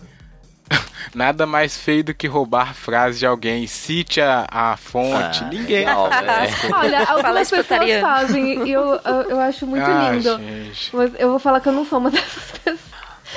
[1.13, 3.65] Nada mais feio do que roubar frase de alguém.
[3.65, 5.43] Cite a, a fonte.
[5.43, 5.83] Ah, Ninguém.
[5.85, 6.69] faz né?
[6.71, 10.37] Olha, algumas pessoas fazem e eu, eu, eu acho muito Ah, lindo.
[10.37, 10.95] gente.
[10.95, 12.79] Mas eu vou falar que eu não sou uma dessas pessoas.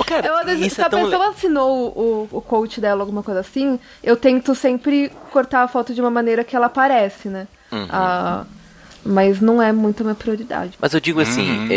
[0.05, 1.03] Cara, Eu, às vezes, isso se é a tão...
[1.03, 5.95] pessoa assinou o, o coach dela, alguma coisa assim, eu tento sempre cortar a foto
[5.95, 7.47] de uma maneira que ela aparece, né?
[7.71, 7.87] Uhum.
[7.89, 8.45] Ah,
[9.05, 10.73] mas não é muito a minha prioridade.
[10.81, 11.67] Mas eu digo assim, Uhum.
[11.69, 11.75] é,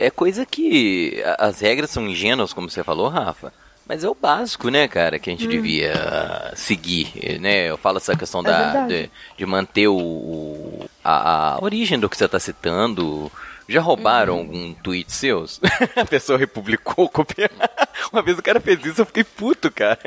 [0.00, 3.52] é, é coisa que as regras são ingênuas, como você falou, Rafa.
[3.88, 7.70] Mas é o básico, né, cara, que a gente devia seguir, né?
[7.70, 9.04] Eu falo essa questão da, verdade.
[9.04, 13.32] de, de manter o, o- a, a origem do que você está citando.
[13.68, 15.60] Já roubaram algum tweet seus?
[15.94, 17.48] a pessoa republicou, copiou.
[18.10, 19.98] Uma vez o cara fez isso, eu fiquei puto, cara.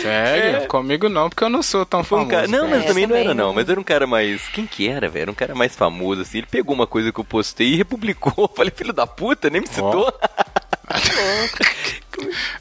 [0.00, 0.66] Sério?
[0.68, 2.36] Comigo não, porque eu não sou tão Foi um famoso.
[2.36, 3.46] cara- Não, mas É, também não também era não.
[3.48, 3.54] não.
[3.54, 4.40] Mas era um cara mais.
[4.48, 5.22] Quem que era, velho?
[5.22, 6.38] Era um cara mais famoso, assim.
[6.38, 8.32] Ele pegou uma coisa que eu postei e republicou.
[8.38, 10.10] Eu Falei, filho da puta, nem me citou.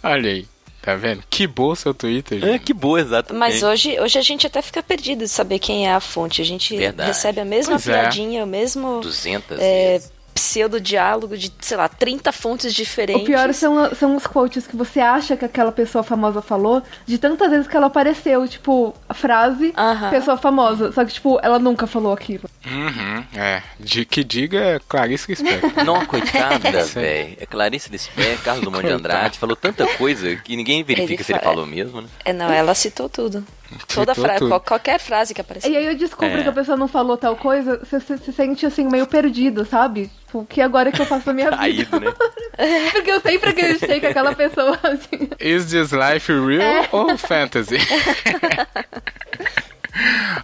[0.03, 0.47] Olha aí,
[0.81, 1.23] tá vendo?
[1.29, 2.63] Que boa seu Twitter, É, gente.
[2.63, 3.39] que boa, exatamente.
[3.39, 6.41] Mas hoje, hoje a gente até fica perdido de saber quem é a fonte.
[6.41, 7.07] A gente Verdade.
[7.09, 8.01] recebe a mesma Pois é.
[8.01, 10.11] piadinha, o mesmo 200 é, vezes.
[10.35, 13.23] Pseudo-diálogo de, sei lá, 30 fontes diferentes.
[13.23, 17.17] O pior são, são os quotes que você acha que aquela pessoa famosa falou, de
[17.17, 20.09] tantas vezes que ela apareceu, tipo, a frase, Aham.
[20.09, 20.91] pessoa famosa.
[20.91, 22.49] Só que, tipo, ela nunca falou aquilo.
[22.65, 23.63] Uhum, é.
[23.79, 25.71] De que diga é Clarice Lispector.
[25.85, 27.37] Não, coitada, velho.
[27.39, 29.39] É Clarice Lispector, Carlos Drummond de Andrade.
[29.39, 32.07] Falou tanta coisa que ninguém verifica Ele se ele fa- falou mesmo, né?
[32.25, 33.45] É, não, ela citou tudo.
[33.93, 35.71] Toda frase, qualquer frase que apareceu.
[35.71, 36.43] E aí eu descubro É.
[36.43, 40.09] que a pessoa não falou tal coisa, você se, se sente, assim, meio perdido, sabe?
[40.25, 41.57] Tipo, que agora que eu faço na minha vida?
[41.57, 42.13] Caído, né?
[42.93, 45.29] Porque eu sempre acreditei que aquela pessoa, assim...
[45.39, 47.77] Is this life real ou fantasy?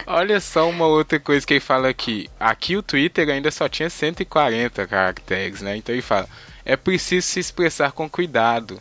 [0.08, 2.30] Olha só uma outra coisa que ele fala aqui.
[2.40, 5.76] Aqui o Twitter ainda só tinha 140 caracteres, né?
[5.76, 6.28] Então ele fala:
[6.66, 8.80] é preciso se expressar com cuidado.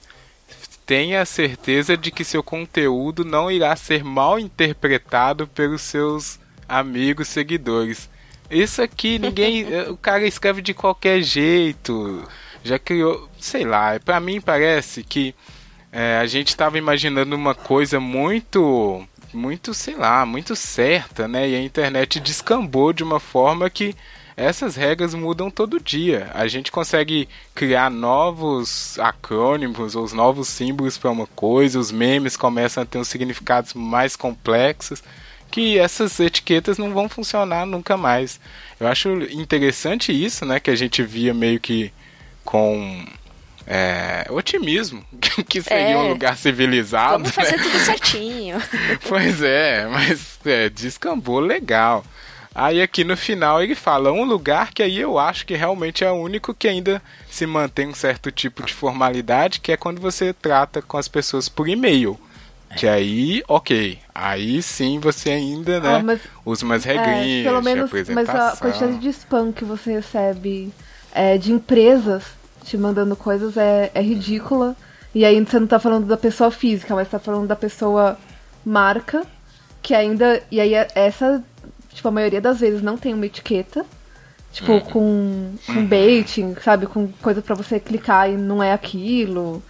[0.91, 7.29] Tenha a certeza de que seu conteúdo não irá ser mal interpretado pelos seus amigos
[7.29, 8.11] seguidores.
[8.51, 12.29] Isso aqui ninguém, o cara escreve de qualquer jeito.
[12.65, 15.33] Já criou, sei lá, pra mim parece que
[15.93, 21.51] é, a gente estava imaginando uma coisa muito, muito, sei lá, muito certa, né?
[21.51, 23.95] E a internet descambou de uma forma que
[24.41, 26.31] essas regras mudam todo dia.
[26.35, 32.37] A gente consegue criar novos acrônimos ou os novos símbolos para uma coisa, os memes
[32.37, 35.03] começam a ter uns significados mais complexos,
[35.51, 38.41] que essas etiquetas não vão funcionar nunca mais.
[38.79, 40.59] Eu acho interessante isso, né?
[40.59, 41.93] Que a gente via meio que
[42.45, 43.05] com
[43.67, 45.05] é, otimismo,
[45.49, 45.97] que seria É.
[45.99, 47.13] um lugar civilizado.
[47.13, 47.63] Vamos fazer né?
[47.63, 48.59] tudo certinho.
[49.09, 52.05] Pois é, mas é, descambou legal.
[52.55, 56.11] Aí aqui no final ele fala um lugar que aí eu acho que realmente é
[56.11, 60.33] o único que ainda se mantém um certo tipo de formalidade, que é quando você
[60.33, 62.19] trata com as pessoas por e-mail.
[62.77, 63.99] Que aí, ok.
[64.15, 68.29] Aí sim você ainda, né, Ah, mas- usa umas É, regrinhas pelo de menos, mas
[68.29, 70.73] a quantidade de spam que você recebe
[71.13, 72.23] é, de empresas
[72.65, 74.77] te mandando coisas é, é ridícula.
[75.13, 78.17] E aí você não tá falando da pessoa física, mas tá falando da pessoa
[78.65, 79.27] marca,
[79.83, 80.41] que ainda.
[80.51, 81.43] E aí é- essa,
[81.93, 83.85] tipo, a maioria das vezes não tem uma etiqueta.
[84.53, 84.81] Tipo, Uhum.
[84.81, 86.87] com, com baiting, sabe?
[86.87, 89.63] Com coisa pra você clicar e não é aquilo.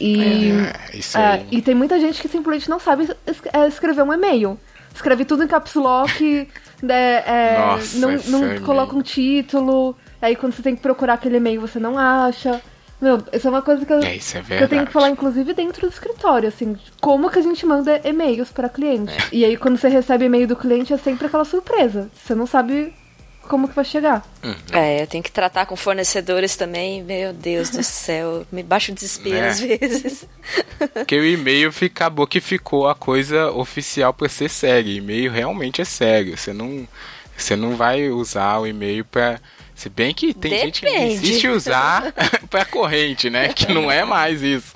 [0.00, 0.50] E.
[0.92, 1.46] É, isso É, aí.
[1.50, 3.08] e tem muita gente que simplesmente não sabe
[3.52, 4.58] é, escrever um e-mail.
[4.94, 6.48] Escreve tudo em caps lock,
[6.82, 11.36] né, é, Nossa, não, não coloca um título, aí quando você tem que procurar aquele
[11.36, 12.62] e-mail você não acha.
[13.04, 15.10] Meu, isso é uma coisa que eu, É, isso é que eu tenho que falar,
[15.10, 19.12] inclusive, dentro do escritório, assim, como que a gente manda e-mails para cliente.
[19.12, 19.28] É.
[19.30, 22.10] E aí quando você recebe e-mail do cliente é sempre aquela surpresa.
[22.14, 22.94] Você não sabe
[23.42, 24.24] como que vai chegar.
[24.72, 27.02] É, eu tenho que tratar com fornecedores também.
[27.02, 29.48] Meu Deus do céu, me baixa o desespero Né?
[29.48, 30.26] às vezes.
[30.94, 34.90] Porque o e-mail fica, acabou que ficou a coisa oficial para ser sério.
[34.90, 36.38] E-mail realmente é sério.
[36.38, 36.88] Você não,
[37.36, 39.38] você não vai usar o e-mail para.
[39.74, 41.14] Se bem que tem gente que Depende.
[41.14, 42.12] insiste usar
[42.48, 43.52] para corrente, né?
[43.52, 44.74] Que não é mais isso.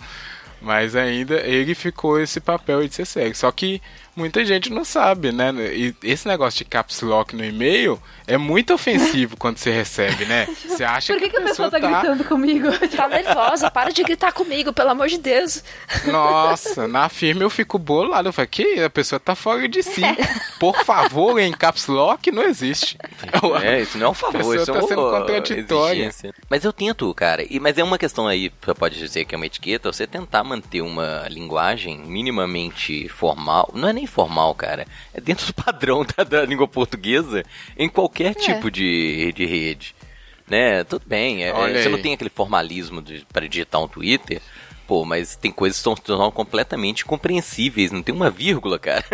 [0.61, 3.34] Mas ainda ele ficou esse papel de ser sério.
[3.34, 3.80] Só que
[4.18, 5.52] muita gente não sabe, né?
[5.72, 10.46] E esse negócio de caps lock no e-mail é muito ofensivo quando você recebe, né?
[10.46, 12.68] Você acha Por que, que a pessoa tá gritando comigo?
[12.98, 15.62] Tá nervosa, para de gritar comigo, pelo amor de Deus.
[16.07, 18.28] Nossa, na firma eu fico bolado.
[18.28, 20.02] Eu falo, que a pessoa tá fora de si.
[20.59, 22.98] Por favor, em caps lock não existe.
[23.62, 25.92] É, isso não é um favor, pessoa isso é tá uma sendo contraditória.
[25.94, 26.35] exigência.
[26.50, 27.46] Mas eu tento, cara.
[27.48, 30.42] E, mas é uma questão aí, você pode dizer que é uma etiqueta, você tentar
[30.42, 33.70] manter uma linguagem minimamente formal.
[33.74, 34.87] Não é nem formal, cara.
[35.14, 37.44] É dentro do padrão da, da língua portuguesa
[37.77, 39.94] em qualquer tipo de, de rede.
[40.49, 40.83] Né?
[40.85, 41.44] Tudo bem.
[41.44, 44.40] é- você não tem aquele formalismo de, para digitar um Twitter.
[44.88, 49.04] Pô, mas tem coisas que são, completamente compreensíveis, não tem uma vírgula, cara.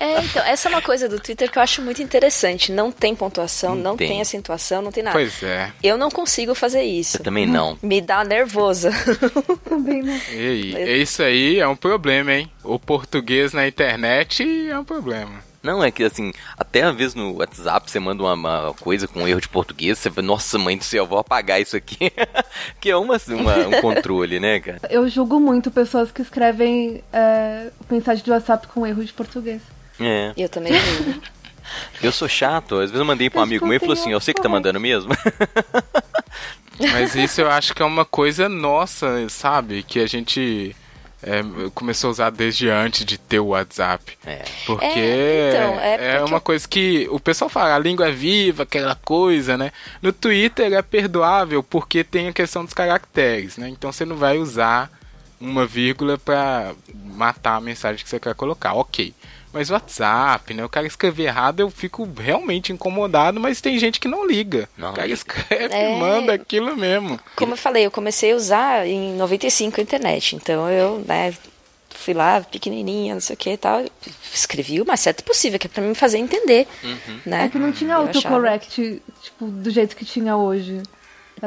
[0.00, 2.72] É, então, essa é uma coisa do Twitter que eu acho muito interessante.
[2.72, 4.08] Não tem pontuação, não tem.
[4.08, 5.14] tem acentuação, não tem nada.
[5.14, 5.70] Pois é.
[5.82, 7.18] Eu não consigo fazer isso.
[7.18, 7.78] Eu também não.
[7.82, 8.90] Me dá nervosa.
[9.68, 10.18] Também não.
[10.32, 12.50] E isso aí é um problema, hein?
[12.64, 15.51] O português na internet é um problema.
[15.62, 19.22] Não, é que assim, até às vezes no WhatsApp você manda uma, uma coisa com
[19.22, 22.10] um erro de português, você fala, nossa mãe do céu, vou apagar isso aqui.
[22.80, 24.80] que é uma, uma- um controle, né, cara?
[24.90, 29.62] Eu julgo muito pessoas que escrevem é, mensagem de WhatsApp com erro de português.
[30.00, 30.32] É.
[30.36, 31.22] Eu também vi.
[32.02, 34.20] Eu sou chato, às vezes eu mandei pra um amigo meu e falou assim, eu
[34.20, 35.10] sei que tá mandando mesmo.
[36.92, 39.82] Mas isso eu acho que é uma coisa nossa, sabe?
[39.82, 40.74] Que a gente
[41.22, 41.42] é,
[41.74, 44.18] começou a usar desde antes de ter o WhatsApp.
[44.26, 44.42] É.
[44.66, 48.12] Porque É, então, é é porque- uma coisa que o pessoal fala, a língua é
[48.12, 49.70] viva, aquela coisa, né?
[50.00, 53.68] No Twitter é perdoável porque tem a questão dos caracteres, né?
[53.68, 54.90] Então você não vai usar
[55.40, 56.72] uma vírgula pra
[57.04, 59.12] matar a mensagem que você quer colocar, ok.
[59.52, 60.64] Mas o WhatsApp, né?
[60.64, 64.68] O cara escrever errado, eu fico realmente incomodado, mas tem gente que não liga.
[64.76, 65.96] Não o cara escreve É.
[65.96, 67.20] e manda aquilo mesmo.
[67.36, 70.36] Como eu falei, eu comecei a usar em 95 a internet.
[70.36, 71.34] Então eu, né,
[71.90, 73.84] fui lá, pequenininha, não sei o que e tal.
[74.32, 76.66] Escrevi o mais certo possível, que é pra me fazer entender.
[77.24, 77.44] Né?
[77.44, 80.82] É que não tinha autocorrect, tipo, do jeito que tinha hoje.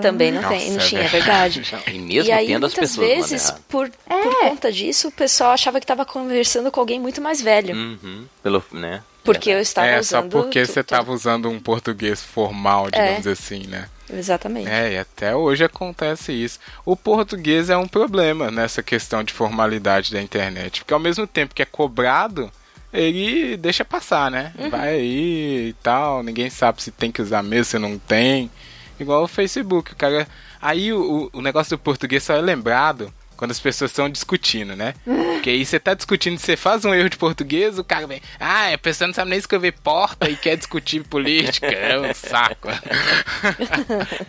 [0.01, 1.61] Também não, Nossa, tem, não é tinha, é verdade.
[1.61, 1.83] verdade.
[1.95, 5.51] E mesmo e aí, tendo as muitas pessoas vezes, por, por conta disso, o pessoal
[5.51, 7.75] achava que estava conversando com alguém muito mais velho.
[7.75, 8.25] Uhum.
[8.43, 9.01] Pelo, né?
[9.23, 10.31] Porque eu estava é, só usando.
[10.31, 12.91] porque tu- você tu- tava usando um português formal, É.
[12.91, 13.87] digamos assim, né?
[14.13, 14.69] Exatamente.
[14.69, 16.59] É, e até hoje acontece isso.
[16.85, 21.55] O português é um problema nessa questão de formalidade da internet, porque ao mesmo tempo
[21.55, 22.51] que é cobrado,
[22.93, 24.53] ele deixa passar, né?
[24.59, 24.69] Uhum.
[24.69, 28.51] Vai aí e tal, ninguém sabe se tem que usar mesmo, se não tem.
[28.99, 30.27] Igual o Facebook, o cara.
[30.61, 34.93] Aí o, o- negócio do português só é lembrado quando as pessoas estão discutindo, né?
[35.03, 38.73] Porque aí você tá discutindo, você faz um erro de português, o cara vem, ah,
[38.73, 42.69] a pessoa não sabe nem escrever porta e quer discutir política, é um saco.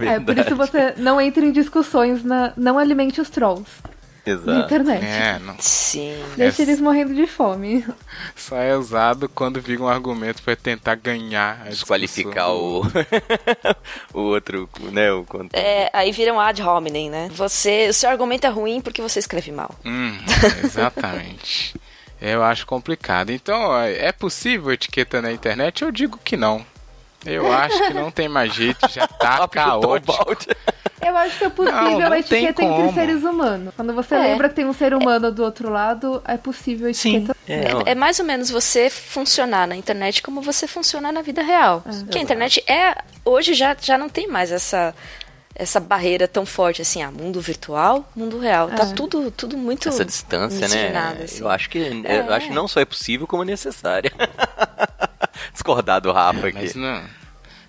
[0.00, 3.70] É, por isso você não entra em discussões, na, não alimente os trolls
[4.26, 4.60] na Exato.
[4.66, 5.04] internet.
[5.04, 5.56] É, não.
[5.60, 6.16] Sim.
[6.36, 7.86] Deixa É- eles morrendo de fome.
[8.34, 12.82] Só é usado quando vira um argumento pra tentar ganhar a Desqualificar o,
[14.12, 15.12] o outro, né?
[15.12, 15.24] O.
[15.52, 17.28] É, aí vira um ad hominem, né?
[17.32, 19.74] Você, o seu argumento é ruim porque você escreve mal.
[19.84, 20.18] Hum,
[20.64, 21.74] exatamente.
[22.20, 23.30] Eu acho complicado.
[23.30, 25.82] Então, é possível etiqueta na internet?
[25.82, 26.64] Eu digo que não.
[27.24, 30.14] Eu acho que não tem mais jeito, já tá caótico.
[31.04, 33.72] Eu acho que é possível Não, não a etiqueta tem entre seres humanos.
[33.76, 34.18] Quando você É.
[34.18, 37.36] lembra que tem um ser humano do outro lado, é possível a etiqueta.
[37.48, 37.82] É, ó.
[37.86, 41.84] É, é mais ou menos você funcionar na internet como você funciona na vida real.
[42.10, 42.96] Que a internet é.
[43.24, 44.94] Hoje já, já não tem mais essa.
[45.58, 48.68] Essa barreira tão forte assim, ah, mundo virtual, mundo real.
[48.68, 48.92] Tá É.
[48.92, 51.16] tudo, tudo muito Essa distância, né?
[51.24, 51.40] assim.
[51.40, 52.20] Eu acho que É.
[52.28, 54.12] eu acho que não só é possível como necessária.
[55.52, 56.58] Discordar do Rafa aqui.
[56.58, 57.02] Mas não,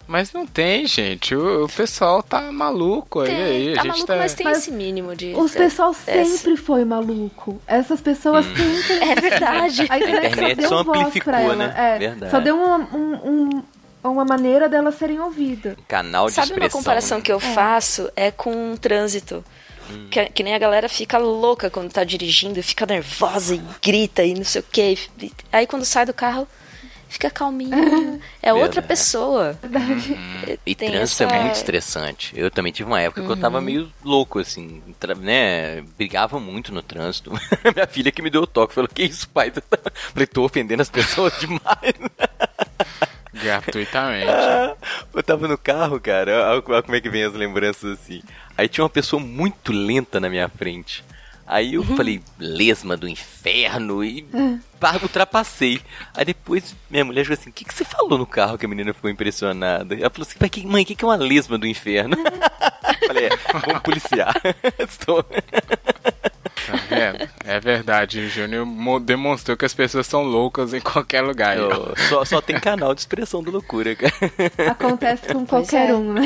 [0.05, 1.35] mas não tem, gente.
[1.35, 3.27] O, o pessoal tá maluco aí.
[3.27, 3.73] Tem, aí.
[3.75, 4.15] tá a gente maluco, tá...
[4.17, 5.33] mas tem Mas esse mínimo de.
[5.33, 7.61] Os é- pessoal é- sempre foi maluco.
[7.67, 8.93] Essas pessoas sempre.
[9.11, 9.81] É verdade.
[9.89, 11.73] A internet, internet só deu só voz amplificou, né?
[11.77, 12.31] É, Verdade.
[12.31, 13.63] Só deu uma, um- um-
[14.11, 15.75] uma maneira delas serem ouvidas.
[15.87, 16.79] Canal de Sabe uma expressão.
[16.79, 17.23] comparação né?
[17.23, 18.09] que eu faço?
[18.15, 19.43] É com o trânsito.
[20.11, 24.33] Que, que nem a galera fica louca quando tá dirigindo, fica nervosa e grita e
[24.33, 24.97] não sei o que.
[25.49, 26.45] Aí quando sai do carro,
[27.07, 27.71] fica calminho.
[28.43, 28.87] É outra Verdade.
[28.87, 29.59] pessoa.
[30.65, 32.33] E Tem trânsito é essa- muito estressante.
[32.37, 34.81] Eu também tive uma época que eu tava meio louco, assim,
[35.19, 35.81] né?
[35.97, 37.31] Brigava muito no trânsito.
[37.75, 39.51] Minha filha que me deu o toque falou: Que isso, pai?
[40.13, 41.93] Falei: Tô ofendendo as pessoas demais.
[43.41, 44.27] Gratuitamente.
[45.13, 46.51] Eu tava no carro, cara.
[46.51, 48.21] Olha olha como é que vem as lembranças assim.
[48.57, 51.03] Aí tinha uma pessoa muito lenta na minha frente.
[51.49, 54.27] Aí eu falei, lesma do inferno, e
[54.81, 55.79] pá, ultrapassei.
[56.13, 58.69] Aí depois minha mulher falou assim: O que, que você falou no carro que a
[58.69, 59.95] menina ficou impressionada?
[59.95, 62.17] Ela falou assim: "Pai, que- Mãe, o que, que é uma lesma do inferno?
[63.07, 63.29] falei: é,
[63.65, 64.33] Vamos policiar.
[64.77, 65.25] Estou.
[66.89, 67.29] Vendo?
[67.45, 68.19] É verdade.
[68.19, 71.57] O Júnior mo- demonstrou que as pessoas são loucas em qualquer lugar.
[71.57, 74.13] Eu- só, só tem canal de expressão do loucura, cara.
[74.71, 75.93] Acontece com qualquer é.
[75.93, 76.21] um, né?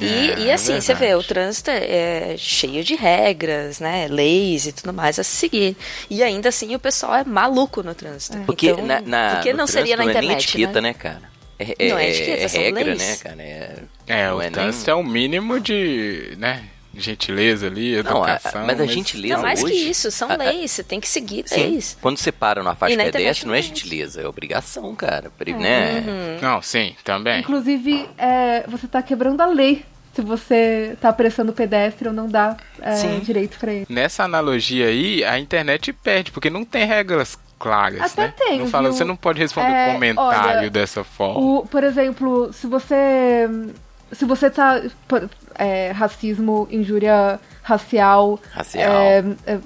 [0.00, 4.06] E, É, e assim, é você vê, o trânsito é é cheio de regras, né?
[4.08, 5.76] Leis e tudo mais a se seguir.
[6.10, 8.38] E ainda assim o pessoal é maluco no trânsito.
[8.46, 10.44] Porque Então, na, na, por que no não seria na trânsito não é nem internet?
[10.48, 10.88] etiqueta, né?
[10.88, 11.22] né, cara?
[11.58, 12.98] É, Não é é- etiqueta, é são regra, leis.
[12.98, 13.42] né, cara?
[13.42, 13.74] É,
[14.06, 16.64] É, o é nem- trânsito é o mínimo de, né,
[16.98, 18.66] gentileza ali, Não, a- educação.
[18.66, 21.08] mas a gentileza Não, mais que hoje- isso, são a- a- leis, você tem que
[21.08, 21.56] seguir Sim.
[21.60, 21.96] leis.
[22.00, 25.30] Quando você para numa faixa pedestre, não é não tem gentileza, é obrigação, cara.
[25.36, 26.04] Pra- Né?
[26.06, 26.38] Uhum.
[26.42, 27.40] Não, sim, também.
[27.40, 29.84] Inclusive, é, você tá quebrando a lei
[30.14, 33.86] se você tá apressando o pedestre ou não dá é, direito pra ele.
[33.88, 38.34] Nessa analogia aí, a internet perde, porque não tem regras claras, Até né?
[38.36, 38.96] tem, não fala, viu?
[38.98, 41.38] você não pode responder É, comentário olha, dessa forma.
[41.40, 43.48] O, por exemplo, se você.
[44.12, 44.80] Se você tá.
[45.56, 48.92] é, racismo, injúria racial, Racial.
[48.92, 49.58] é, é,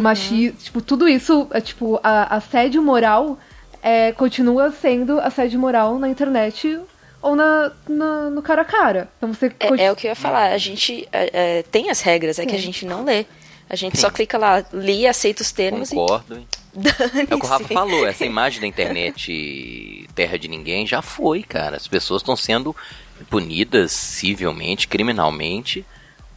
[0.00, 3.38] machismo, tipo, tudo isso, é, tipo, a, assédio moral
[3.82, 6.78] é, continua sendo assédio moral na internet
[7.22, 9.08] ou na, na- no cara a cara.
[9.16, 10.52] Então você É, é o que eu ia falar.
[10.52, 13.24] A gente é, é, tem as regras, é que a gente não lê.
[13.68, 16.38] A gente só clica lá, li, aceita os termos Concordo.
[16.38, 16.46] e
[17.30, 21.42] É o que o Rafa falou, essa imagem da internet terra de ninguém já foi,
[21.42, 21.76] cara.
[21.76, 22.76] As pessoas estão sendo
[23.30, 25.84] punidas civilmente, criminalmente,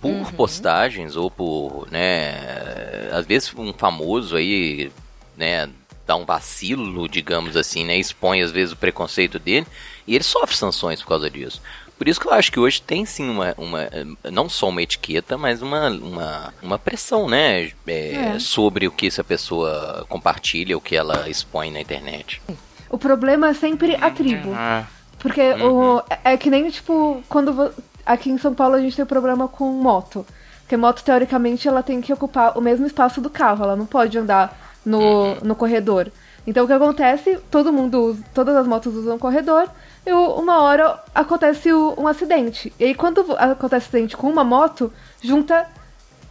[0.02, 0.26] por Uhum.
[0.32, 4.92] postagens ou por, né, às vezes um famoso aí,
[5.36, 5.70] né,
[6.08, 9.68] dá um vacilo, digamos assim, né, expõe às vezes o preconceito dele
[10.08, 11.62] e ele sofre sanções por causa disso.
[11.98, 13.90] Por isso que eu acho que hoje tem sim uma, uma
[14.32, 17.72] não só uma etiqueta, mas uma, uma, uma pressão, né?
[17.86, 18.40] é, É.
[18.40, 22.42] Sobre o que essa pessoa compartilha, o que ela expõe na internet.
[22.90, 24.54] O problema é sempre a tribo.
[24.56, 24.88] Ah,
[25.20, 27.72] Porque o, é que nem, tipo, quando
[28.06, 30.26] aqui em São Paulo a gente tem problema com moto.
[30.62, 34.18] Porque moto, teoricamente, ela tem que ocupar o mesmo espaço do carro, ela não pode
[34.18, 36.12] andar no, no corredor.
[36.48, 37.38] Então o que acontece?
[37.52, 39.68] Todo mundo, usa- todas as motos usam o corredor,
[40.06, 42.72] e uma hora acontece um acidente.
[42.80, 44.92] E aí quando acontece acidente com uma moto,
[45.22, 45.68] junta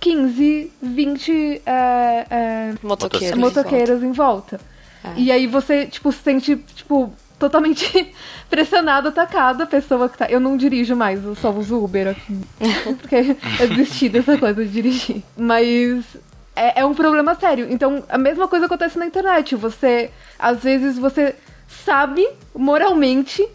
[0.01, 3.39] 15, 20 é, é, motoqueiros.
[3.39, 4.61] motoqueiros em volta.
[5.05, 5.13] É.
[5.17, 8.13] E aí você, tipo, se sente, tipo, totalmente
[8.49, 10.27] pressionado, atacado, a pessoa que tá.
[10.27, 12.41] Eu não dirijo mais, eu só uso Uber aqui.
[13.01, 15.23] Porque eu desisti dessa coisa de dirigir.
[15.37, 16.05] Mas
[16.59, 17.67] é, é um problema sério.
[17.71, 19.55] Então, a mesma coisa acontece na internet.
[19.55, 21.37] Você, às vezes, você
[21.69, 23.47] sabe moralmente,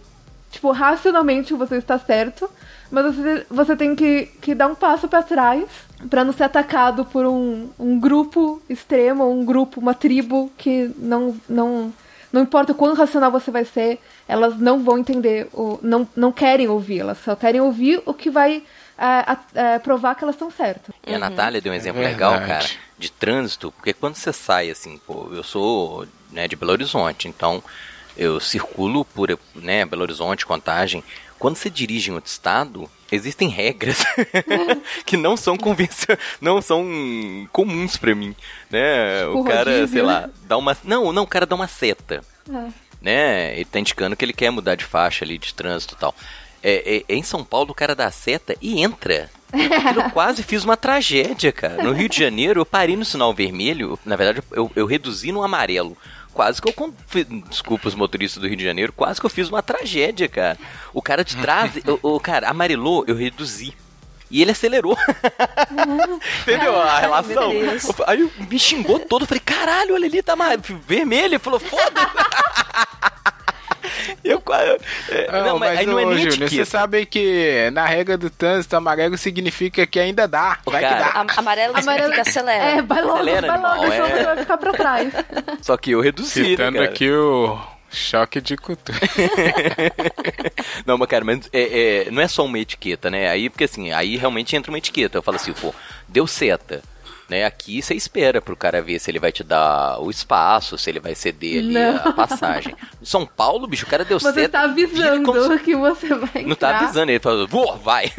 [0.49, 2.49] tipo, racionalmente você está certo,
[2.89, 5.65] mas você, você tem que, que dar um passo pra trás
[6.09, 11.35] pra não ser atacado por um, um grupo extremo, um grupo, uma tribo que não,
[11.49, 11.91] não,
[12.33, 16.31] não importa o quão racional você vai ser, elas não vão entender, o, não, não
[16.31, 18.63] querem ouvir, elas só querem ouvir o que vai
[18.97, 20.93] é, a- é, provar que elas estão certas.
[21.05, 22.65] E a Natália deu um exemplo É legal, cara,
[22.97, 27.63] de trânsito, porque quando você sai assim, pô, eu sou né, de Belo Horizonte, então
[28.17, 31.03] eu circulo por né, Belo Horizonte, Contagem.
[31.39, 33.97] Quando você dirige em outro estado, existem regras
[35.05, 36.17] que não são convencio...
[36.41, 36.85] não são
[37.51, 38.35] comuns pra mim,
[38.69, 39.25] né?
[39.27, 40.07] O Tipo cara, rodízio, sei né?
[40.07, 42.67] lá, dá uma não, não, o cara dá uma seta É.
[43.01, 43.53] né?
[43.55, 46.15] Ele tá indicando que ele quer mudar de faixa ali de trânsito e tal.
[46.61, 49.29] É, é- em São Paulo, o cara dá a seta e entra.
[49.53, 51.83] Eu quase fiz uma tragédia, cara.
[51.83, 53.99] No Rio de Janeiro, eu parei no sinal vermelho.
[54.05, 55.97] Na verdade, eu, eu reduzi no amarelo.
[56.33, 56.93] Quase que eu.
[57.47, 60.57] Desculpa os motoristas do Rio de Janeiro, quase que eu fiz uma tragédia, cara.
[60.93, 63.73] O cara de trás, o, o cara amarelou, eu reduzi.
[64.31, 64.97] E ele acelerou.
[66.41, 67.51] Entendeu a relação?
[68.07, 69.23] Aí me xingou todo.
[69.23, 70.35] Eu falei, caralho, olha ali, tá
[70.87, 71.25] vermelho.
[71.35, 72.01] Ele falou, foda
[74.23, 74.77] Eu quase.
[75.09, 78.17] é, Não, não, mas, mas, aí não é nem Júnior, você sabe que na regra
[78.17, 80.59] do trânsito, amarelo significa que ainda dá.
[80.65, 81.19] Vai Cara, que dá.
[81.19, 82.63] A- Amarelo significa acelera.
[82.63, 84.17] É, vai logo, Acelera, vai logo, animal, senão é.
[84.17, 85.13] você vai ficar pra trás.
[85.61, 87.59] Só que eu reduzi, né, Citando aqui o
[87.91, 88.97] choque de cultura.
[90.85, 93.29] Não, mas cara, mas é, é, não é só uma etiqueta, né?
[93.29, 95.17] Aí, porque assim, aí realmente entra uma etiqueta.
[95.17, 95.73] Eu falo assim, pô,
[96.07, 96.81] deu seta.
[97.33, 100.87] Né, aqui você espera pro cara ver se ele vai te dar o espaço, se
[100.91, 101.95] ele vai ceder ali Não.
[101.95, 102.75] a passagem.
[103.01, 104.49] Em São Paulo, bicho, o cara deu Você seta.
[104.59, 106.83] tá avisando como que você vai Não tá entrar.
[106.83, 108.05] avisando, ele fala, vou, vai.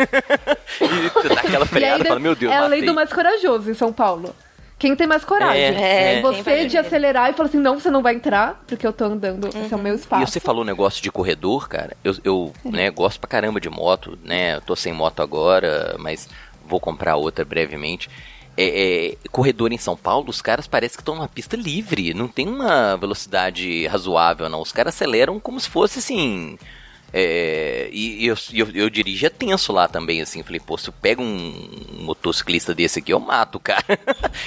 [0.81, 2.87] e você dá aquela E freada e fala, meu Deus, é a lei matei.
[2.87, 4.35] do mais corajoso em São Paulo.
[4.81, 5.63] Quem tem mais coragem?
[5.63, 6.21] É, é.
[6.21, 8.93] Você Quem vai de acelerar e falar assim, não, você não vai entrar, porque eu
[8.93, 10.27] tô andando, esse é o meu E espaço.
[10.33, 11.97] você falou um negócio de corredor, cara.
[12.03, 14.57] Eu, eu né, gosto pra caramba de moto, né?
[14.57, 16.29] Eu tô sem moto agora, mas
[16.67, 18.11] vou comprar outra brevemente.
[18.57, 22.29] É, é, corredor em São Paulo, os caras parecem que estão numa pista livre, não
[22.29, 24.61] tem uma velocidade razoável, não.
[24.63, 26.57] Os caras aceleram como se fosse assim.
[27.13, 30.43] é, e eu, eu, eu dirigia tenso lá também, assim.
[30.43, 31.55] Falei, pô, se eu pego um
[32.01, 33.85] motociclista desse aqui, eu mato o cara.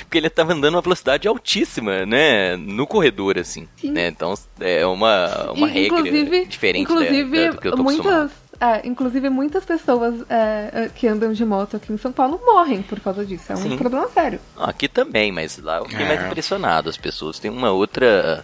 [0.01, 2.55] Porque ele tava andando uma velocidade altíssima, né?
[2.57, 3.67] No corredor, assim.
[3.75, 3.91] Sim.
[3.91, 4.07] Né?
[4.07, 6.01] Então é uma, uma E, regra
[6.45, 8.31] diferente da- inclusive, da- do que eu tô acostumado.
[8.59, 12.81] É, inclusive muitas pessoas é, é, que andam de moto aqui em São Paulo morrem
[12.81, 13.51] por causa disso.
[13.51, 13.77] É um Sim.
[13.77, 14.39] problema sério.
[14.57, 16.07] Aqui também, mas lá eu fiquei É.
[16.07, 16.89] mais impressionado.
[16.89, 18.43] As pessoas têm uma outra.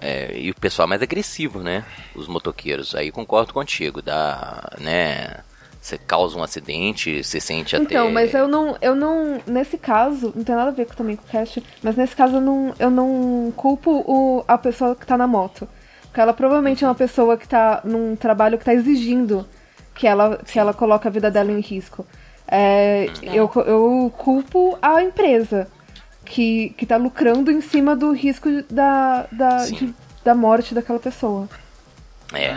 [0.00, 1.84] é, e o pessoal mais agressivo, né?
[2.14, 2.94] Os motoqueiros.
[2.94, 4.02] Aí concordo contigo.
[4.02, 5.36] Dá, né?
[5.80, 7.84] Você causa um acidente, você sente até.
[7.84, 11.14] Então, mas eu não, eu não, nesse caso, não tem nada a ver com- também
[11.16, 15.04] com o cast, mas nesse caso eu não, eu não culpo o, a pessoa que
[15.06, 15.68] tá na moto.
[16.14, 19.44] Porque ela provavelmente é uma pessoa que tá num trabalho que tá exigindo
[19.96, 22.06] que ela, que ela coloque a vida dela em risco.
[22.46, 23.06] É,
[23.36, 25.66] eu, eu culpo a empresa
[26.24, 29.94] que, que tá lucrando em cima do risco da, da, de-
[30.24, 31.48] da morte daquela pessoa.
[32.32, 32.54] É.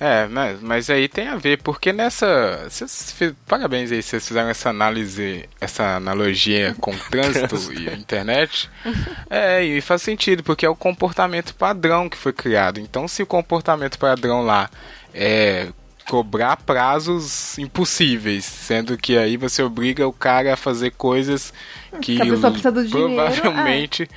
[0.00, 2.68] É, mas, mas aí tem a ver, porque nessa.
[3.14, 8.70] Fi- parabéns aí, vocês fizeram essa análise, essa analogia com o trânsito e a internet.
[9.30, 12.80] É, e faz sentido, porque é o comportamento padrão que foi criado.
[12.80, 14.70] Então, se o comportamento padrão lá
[15.12, 15.68] é
[16.08, 21.52] cobrar prazos impossíveis, sendo que aí você obriga o cara a fazer coisas
[22.00, 24.08] que Que a pessoa precisa do dinheiro, provavelmente é,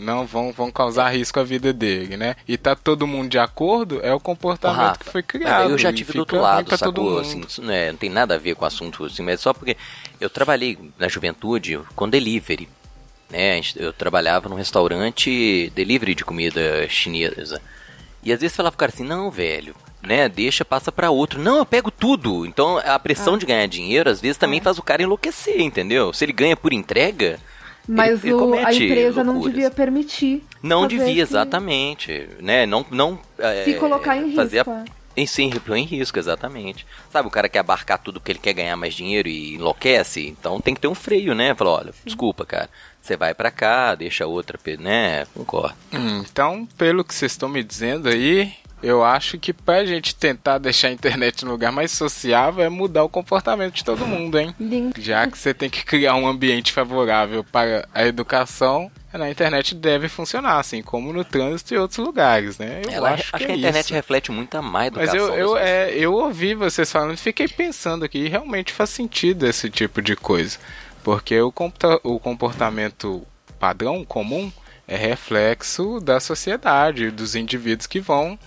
[0.00, 2.36] não vão, vão causar risco à vida dele, né?
[2.46, 5.70] E tá todo mundo de acordo, é o comportamento Rafa, que foi criado.
[5.70, 7.10] Eu já tive do outro lado, pra todo sacou?
[7.10, 7.20] mundo.
[7.20, 9.52] Assim, isso não, é- não tem nada a ver com o assunto, assim, mas só
[9.52, 9.76] porque
[10.20, 12.68] eu trabalhei na juventude com delivery.
[13.28, 13.60] Né?
[13.74, 17.60] Eu trabalhava num restaurante delivery de comida chinesa.
[18.22, 20.28] E às vezes falava pro cara assim, não, velho, né?
[20.28, 21.40] Deixa, passa pra outro.
[21.40, 22.46] Não, eu pego tudo.
[22.46, 23.38] Então a pressão Ah.
[23.38, 26.12] de ganhar dinheiro, às vezes, também faz o cara enlouquecer, entendeu?
[26.12, 27.40] Se ele ganha por entrega.
[27.88, 29.54] Mas ele, ele o- a empresa não loucuras.
[29.54, 30.42] devia permitir.
[30.62, 32.28] Não devia, esse- exatamente.
[32.40, 32.66] Né?
[32.66, 33.18] Não, não,
[33.64, 34.70] Se é, colocar em fazer risco.
[34.70, 34.84] a- é.
[35.16, 36.86] em sim, em risco, exatamente.
[37.10, 40.60] Sabe, o cara quer abarcar tudo porque ele quer ganhar mais dinheiro e enlouquece, então
[40.60, 41.54] tem que ter um freio, né?
[41.54, 42.68] Falar, olha, desculpa, cara,
[43.00, 45.26] você vai pra cá, deixa outra, né?
[45.32, 45.74] Concordo.
[45.94, 48.52] Hum, Então, pelo que vocês estão me dizendo aí,
[48.82, 53.04] eu acho que pra gente tentar deixar a internet um lugar mais sociável é mudar
[53.04, 54.54] o comportamento de todo mundo, hein?
[54.98, 60.08] Já que você tem que criar um ambiente favorável para a educação, na internet deve
[60.08, 62.82] funcionar, assim como no trânsito e outros lugares, né?
[62.84, 63.94] Eu Ela, acho, acho, que, que, é a internet isso.
[63.94, 65.16] reflete muito a má Mas educação.
[65.16, 65.62] eu, das eu, pessoas.
[65.62, 70.02] é, eu ouvi vocês falando e fiquei pensando aqui, e realmente faz sentido esse tipo
[70.02, 70.58] de coisa.
[71.02, 71.52] Porque o,
[72.02, 73.26] o comportamento
[73.58, 74.52] padrão comum
[74.86, 78.38] é reflexo da sociedade, dos indivíduos que vão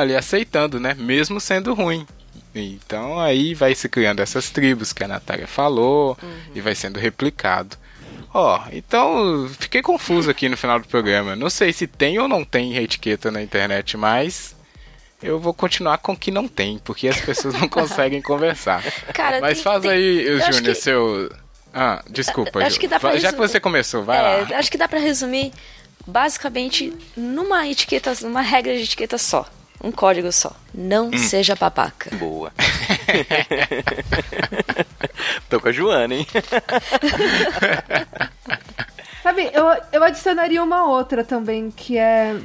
[0.00, 0.94] ali aceitando, né?
[0.94, 2.06] Mesmo sendo ruim.
[2.54, 6.16] Então aí vai se criando essas tribos que a Natália falou
[6.54, 7.76] e vai sendo replicado.
[8.32, 11.36] Ó, então fiquei confuso aqui no final do programa.
[11.36, 14.54] Não sei se tem ou não tem etiqueta na internet, mas
[15.22, 18.82] eu vou continuar com que não tem, porque as pessoas não conseguem conversar.
[19.14, 21.30] Cara, Mas tem- faz tem- aí, Júnior, que- seu.
[21.74, 22.80] Ah, desculpa, Acho Ju.
[22.80, 23.48] que dá pra Já que resumir.
[23.48, 24.58] você começou, vai É, lá.
[24.58, 25.52] acho que dá pra resumir
[26.06, 29.46] basicamente numa etiqueta, numa regra de etiqueta só.
[29.86, 30.50] Um código só.
[30.74, 31.18] Não Hum.
[31.18, 32.10] seja babaca.
[32.16, 32.50] Boa.
[35.48, 36.26] Tô com a Joana, hein?
[39.22, 42.36] Sabe, eu, eu adicionaria uma outra também, que é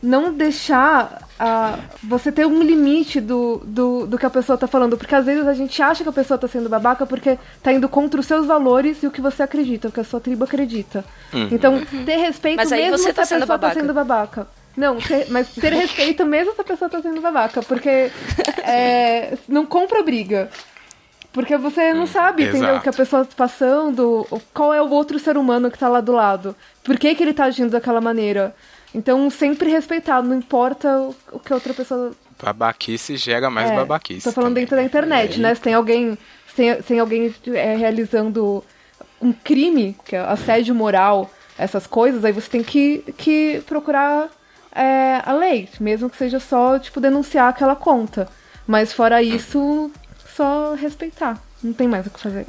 [0.00, 4.96] não deixar a, você ter um limite do, do, do que a pessoa tá falando.
[4.96, 7.88] Porque às vezes a gente acha que a pessoa tá sendo babaca porque tá indo
[7.88, 11.04] contra os seus valores e o que você acredita, o que a sua tribo acredita.
[11.50, 13.74] Então, ter respeito Mas aí mesmo você se tá a sendo pessoa babaca.
[13.74, 14.46] tá sendo babaca.
[14.78, 17.60] Não, ter- mas ter respeito mesmo se a pessoa tá sendo babaca.
[17.62, 18.12] Porque
[18.62, 20.48] é, não compra briga.
[21.32, 22.76] Porque você não sabe, entendeu?
[22.76, 24.24] O que a pessoa tá passando,
[24.54, 26.54] qual é o outro ser humano que tá lá do lado.
[26.84, 28.54] Por que, que ele tá agindo daquela maneira.
[28.94, 32.12] Então, sempre respeitar, não importa o, o que a outra pessoa.
[32.42, 34.24] Babaquice gera mais é, babaquice.
[34.24, 34.62] Tô falando também.
[34.64, 35.54] dentro da internet, É, né?
[35.54, 36.16] Se tem alguém,
[36.54, 38.64] se se alguém é, realizando
[39.20, 44.28] um crime, que é assédio moral, essas coisas, aí você tem que, que procurar
[44.80, 48.28] é, a lei, mesmo que seja só, tipo, denunciar aquela conta.
[48.66, 49.90] Mas fora isso,
[50.36, 51.42] só respeitar.
[51.60, 52.46] Não tem mais o que fazer.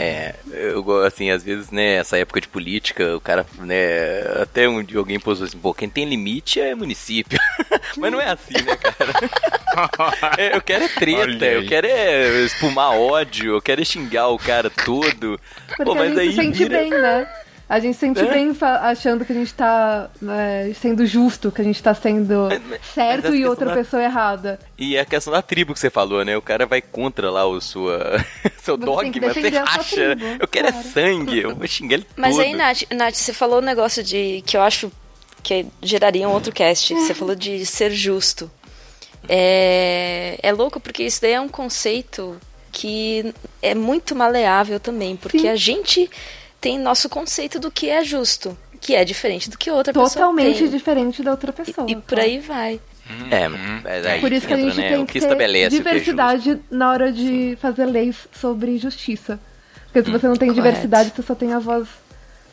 [0.00, 4.82] É, eu assim, às vezes, né, essa época de política, o cara, né, até um
[4.82, 7.38] dia alguém posou assim, pô, quem tem limite é município.
[7.96, 9.12] Mas não é assim, né, cara?
[10.36, 14.38] É, eu quero é treta, eu quero é espumar ódio, eu quero é xingar o
[14.38, 15.38] cara todo.
[15.68, 17.28] Porque Pô, a mas gente aí se sente vira- bem, né?
[17.68, 18.30] A gente se sente É.
[18.32, 22.46] bem fa- achando que a gente tá né, sendo justo, que a gente tá sendo
[22.48, 24.58] Mas- mas certo essa e outra da- pessoa errada.
[24.78, 26.34] E a questão da tribo que você falou, né?
[26.34, 28.24] O cara vai contra lá o sua,
[28.62, 30.16] seu Você dogma, você racha.
[30.16, 30.88] tribo, eu quero é claro.
[30.88, 32.44] sangue, eu vou xingar ele Mas todo.
[32.44, 34.90] aí, Nath, Nath, você falou um negócio de que eu acho
[35.42, 36.94] que geraria um outro cast.
[36.94, 38.50] Você falou de ser justo.
[39.28, 42.38] É, é louco porque isso daí é um conceito
[42.72, 45.48] que é muito maleável também, porque Sim.
[45.48, 46.10] a gente
[46.60, 50.68] tem nosso conceito do que é justo, que é diferente do que outra Totalmente pessoa
[50.70, 50.78] tem.
[50.78, 51.86] diferente da outra pessoa.
[51.88, 52.80] E, e por aí vai.
[53.30, 55.56] É, mas aí Por isso que a entra, gente né, tem que que ter que
[55.56, 59.40] é diversidade na hora de fazer leis sobre justiça.
[59.86, 60.66] Porque se você não tem Correto.
[60.66, 61.88] diversidade, você só tem a voz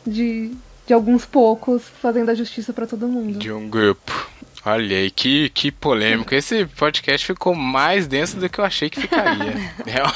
[0.06, 0.52] de,
[0.86, 3.38] de alguns poucos fazendo a justiça pra todo mundo.
[3.38, 4.30] De um grupo.
[4.68, 6.34] Olha aí, que, que polêmico.
[6.34, 9.54] Esse podcast ficou mais denso do que eu achei que ficaria.
[9.86, 10.12] Real-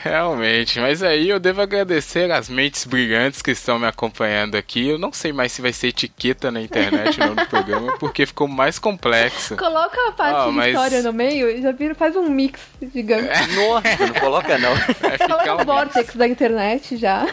[0.00, 4.88] Realmente, mas aí eu devo agradecer as mentes brilhantes que estão me acompanhando aqui.
[4.88, 8.24] Eu não sei mais se vai ser etiqueta na internet no nome do programa, porque
[8.24, 9.56] ficou mais complexo.
[9.56, 12.60] Coloca a parte de mas- história no meio e já vira, faz um mix
[12.94, 13.28] gigante.
[13.54, 14.74] Nossa, não coloca não.
[14.74, 17.26] Vai Coloca ficar o um vortex da internet já.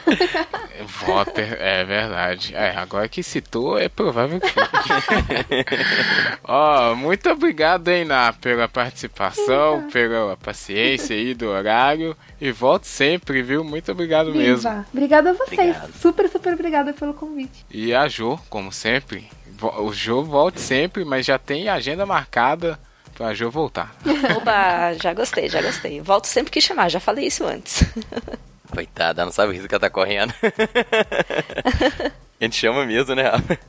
[1.05, 2.53] Voter, é verdade.
[2.53, 4.51] É, agora que citou, é provável que
[6.43, 12.16] Ó, muito obrigado, hein, Ná, pela participação, pela paciência aí do horário.
[12.39, 13.64] E volte sempre, viu?
[13.64, 14.58] Muito obrigado mesmo.
[14.70, 14.86] Viva.
[14.91, 15.60] Obrigada a vocês.
[15.60, 15.93] Obrigado.
[15.99, 17.66] Super, super obrigada pelo convite.
[17.70, 19.30] E a Jo, como sempre.
[19.78, 22.80] O Jo volte sempre, mas já tem agenda marcada
[23.14, 23.95] pra Jo voltar.
[24.36, 26.02] Oba, já gostei, já gostei.
[26.02, 27.84] Volto sempre que chamar, já falei isso antes.
[28.74, 30.34] Coitada, não sabe o risco que ela tá correndo.
[32.39, 33.60] A gente chama mesmo, né, Rafa?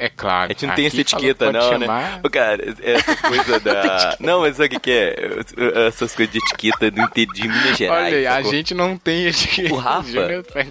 [0.00, 0.46] É claro.
[0.46, 2.12] A gente não tem essa etiqueta, não, chamar.
[2.12, 2.20] né?
[2.24, 4.16] Ô, cara, essa coisa da.
[4.18, 5.86] Não, mas sabe o que, que é?
[5.86, 8.06] Essas coisas de etiqueta do interior de Minas Gerais.
[8.06, 9.74] Olha aí, a gente não tem etiqueta.
[9.74, 10.08] O Rafa.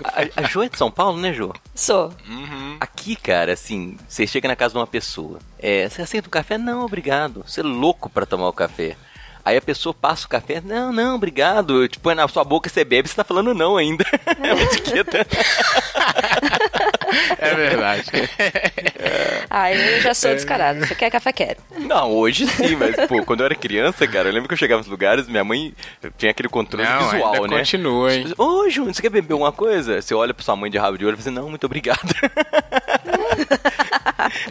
[0.03, 1.53] A, a Jo é de São Paulo, né, Jo?
[1.75, 2.11] Sou.
[2.27, 2.77] Uhum.
[2.80, 5.38] Aqui, cara, assim, você chega na casa de uma pessoa.
[5.59, 6.57] É, você aceita o café?
[6.57, 7.43] Não, obrigado.
[7.45, 8.95] Você é louco pra tomar o café.
[9.45, 11.88] Aí a pessoa passa o café, não, não, obrigado.
[11.88, 14.03] Tipo, põe na sua boca, você bebe, você tá falando não ainda.
[14.41, 15.25] É uma etiqueta.
[17.38, 18.05] É verdade.
[19.51, 20.80] Ah, eu já sou descarado.
[20.86, 21.32] Você quer café?
[21.32, 21.57] Quero.
[21.80, 24.80] Não, hoje sim, mas, pô, quando eu era criança, cara, eu lembro que eu chegava
[24.80, 25.74] nos lugares, minha mãe
[26.20, 27.57] tinha aquele controle Não, visual, ainda né?
[27.57, 28.32] continua, hein?
[28.38, 29.99] Ô, Júnior, você quer beber alguma coisa?
[30.01, 31.99] Você olha pra sua mãe de rabo de olho e fala assim, não, muito obrigado.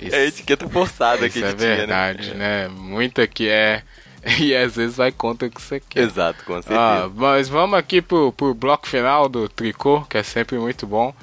[0.03, 2.67] Isso, É a etiqueta forçada que isso a é tinha, verdade, né?
[2.67, 2.69] né?
[2.69, 3.83] Muita que é.
[4.41, 6.03] E às vezes vai contra o que você quer.
[6.03, 6.81] Exato, com certeza.
[6.81, 11.15] Ah, mas vamos aqui pro, pro bloco final do tricô, que é sempre muito bom.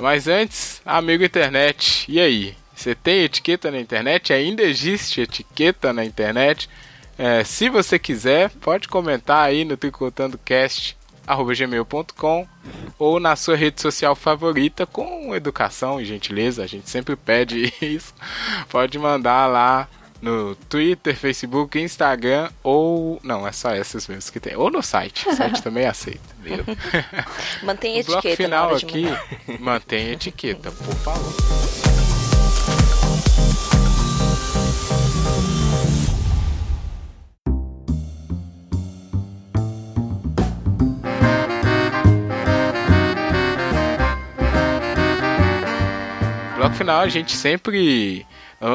[0.00, 2.56] Mas antes, amigo internet, e aí?
[2.74, 4.32] Você tem etiqueta na internet?
[4.32, 6.70] Ainda existe etiqueta na internet?
[7.18, 12.48] É, se você quiser, pode comentar aí no tricotandocast.gmail.com
[12.98, 16.64] ou na sua rede social favorita com educação e gentileza.
[16.64, 18.14] A gente sempre pede isso.
[18.70, 19.86] Pode mandar lá
[20.20, 23.20] no Twitter, Facebook, Instagram ou.
[23.22, 24.56] Não, é só essas mesmas que tem.
[24.56, 25.28] Ou no site.
[25.28, 26.20] O site também aceita.
[26.40, 26.64] Viu?
[27.62, 31.99] Mantém O bloco etiqueta na final aqui mantém etiqueta, por favor.
[46.90, 48.26] Final a gente sempre.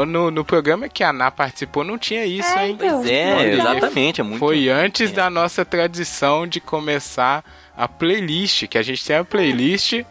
[0.07, 2.73] No, no programa que a Ana participou não tinha isso, É, hein?
[2.73, 2.97] então.
[3.01, 4.39] Pois é, Olha, exatamente, é muito...
[4.39, 5.13] Foi antes é.
[5.13, 7.45] da nossa tradição de começar
[7.77, 10.01] a playlist, que a gente tem a playlist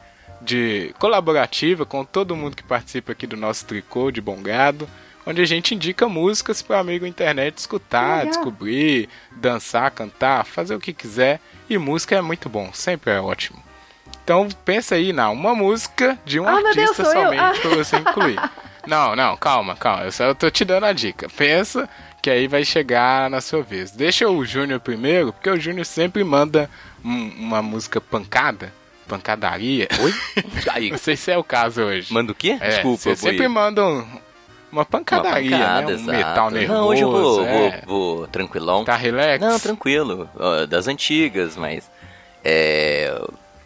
[0.41, 4.89] de colaborativa com todo mundo que participa aqui do nosso tricô de bom grado,
[5.27, 8.27] onde a gente indica músicas para amigo internet escutar, Legal.
[8.27, 11.41] descobrir, dançar, cantar, fazer o que quiser.
[11.69, 13.61] E música é muito bom, sempre é ótimo.
[14.25, 17.13] Então pensa aí na uma música de um Ah, Deus, artista eu.
[17.13, 17.53] somente Ah.
[17.61, 18.41] pra você incluir.
[18.87, 20.05] Não, não, calma, calma.
[20.05, 21.27] Eu só tô te dando a dica.
[21.35, 21.89] Pensa
[22.21, 23.91] que aí vai chegar na sua vez.
[23.91, 26.69] Deixa o Júnior primeiro, porque o Júnior sempre manda
[27.03, 28.71] um- uma música pancada,
[29.09, 29.89] pancadaria.
[30.01, 30.13] Oi?
[30.71, 32.13] Aí, Não sei se é o caso hoje.
[32.13, 32.59] manda o quê?
[32.61, 34.07] É, Desculpa, você sempre manda um-
[34.71, 35.87] uma pancadaria, Uma pancada, né?
[35.87, 36.11] Um exato.
[36.19, 36.79] metal nervoso.
[36.81, 37.83] Não, hoje eu vou, é.
[37.87, 38.85] vou, vou tranquilão.
[38.85, 39.41] Tá relax?
[39.43, 40.29] Não, tranquilo.
[40.69, 41.91] Das antigas, mas.
[42.45, 43.19] É.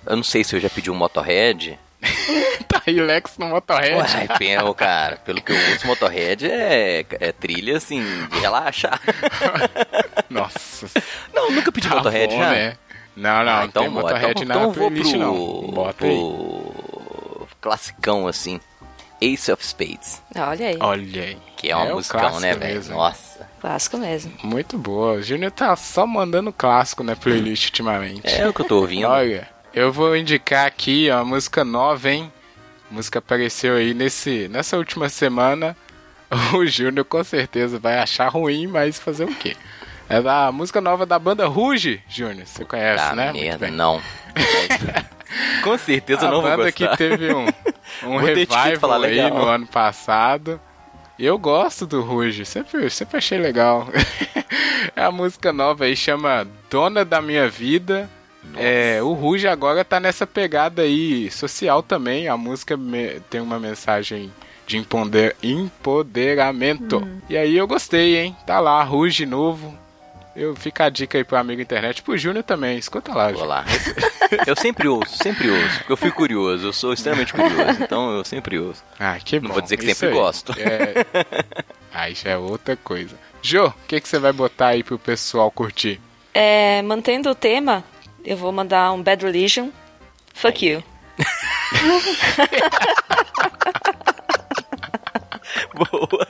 [0.08, 1.78] Eu não sei se eu já pedi um Motorhead.
[2.68, 3.94] tá relax no Motorhead.
[3.94, 5.16] Uai, pena, cara.
[5.16, 9.00] Pelo que eu ouço, Motorhead é, é trilha assim, de relaxar.
[10.30, 10.86] Nossa.
[11.34, 12.50] Não, nunca pedi tá Motorhead bom, já.
[12.50, 12.76] né?
[13.16, 15.70] Não, não, Ah, não tem Motorhead então, na então eu vou playlist pro, não.
[15.72, 16.10] Bota aí.
[16.16, 18.60] pro classicão assim.
[19.20, 21.38] Ace of Spades, Olha aí, Olha aí.
[21.56, 22.74] que é uma o musicão, clássico né, velho?
[22.74, 22.94] mesmo.
[22.94, 23.48] Nossa.
[23.60, 24.32] clássico mesmo.
[24.44, 25.14] Muito boa.
[25.14, 28.28] O Júnior tá só mandando clássico na playlist ultimamente.
[28.28, 29.08] É o que eu tô ouvindo.
[29.08, 32.32] Olha, eu vou indicar aqui a música nova, hein?
[32.90, 35.76] A música apareceu aí nesse, nessa última semana.
[36.54, 39.56] O Júnior com certeza vai achar ruim, mas fazer o quê?
[40.10, 42.46] É da música nova da banda Ruge, Júnior.
[42.46, 43.32] Você conhece, Ah, né?
[43.32, 43.98] Merda, não.
[45.64, 46.72] Com certeza a não vou banda gostar.
[46.90, 47.46] que teve um,
[48.04, 49.30] um revival aí legal.
[49.38, 50.60] no ano passado.
[51.18, 53.88] Eu gosto do Ruge, sempre, sempre achei legal.
[54.94, 58.08] É a música nova aí chama Dona da Minha Vida.
[58.56, 62.28] É, o Ruge agora tá nessa pegada aí social também.
[62.28, 64.32] A música me- tem uma mensagem
[64.66, 67.06] de emponder- empoderamento.
[67.28, 68.36] E aí eu gostei, hein?
[68.46, 69.76] Tá lá, Ruge novo.
[70.36, 72.78] Eu fica a dica aí pro amigo internet, pro Júnior também.
[72.78, 73.48] Escuta lá, Vou Júnior.
[73.48, 73.64] lá.
[74.46, 75.78] Eu sempre ouço, sempre ouço.
[75.78, 78.84] Porque eu fui curioso, eu sou extremamente curioso, então eu sempre ouço.
[79.00, 79.48] Ah, que bom.
[79.48, 80.14] Não vou dizer que Isso sempre aí.
[80.14, 80.52] gosto.
[80.58, 81.04] É...
[81.92, 83.16] Aí já é outra coisa.
[83.42, 86.00] Jô, o que, que você vai botar aí pro pessoal curtir?
[86.32, 87.82] É, mantendo o tema,
[88.30, 89.70] eu vou mandar um Bad Religion.
[90.34, 90.82] Fuck you.
[95.74, 96.26] Boa.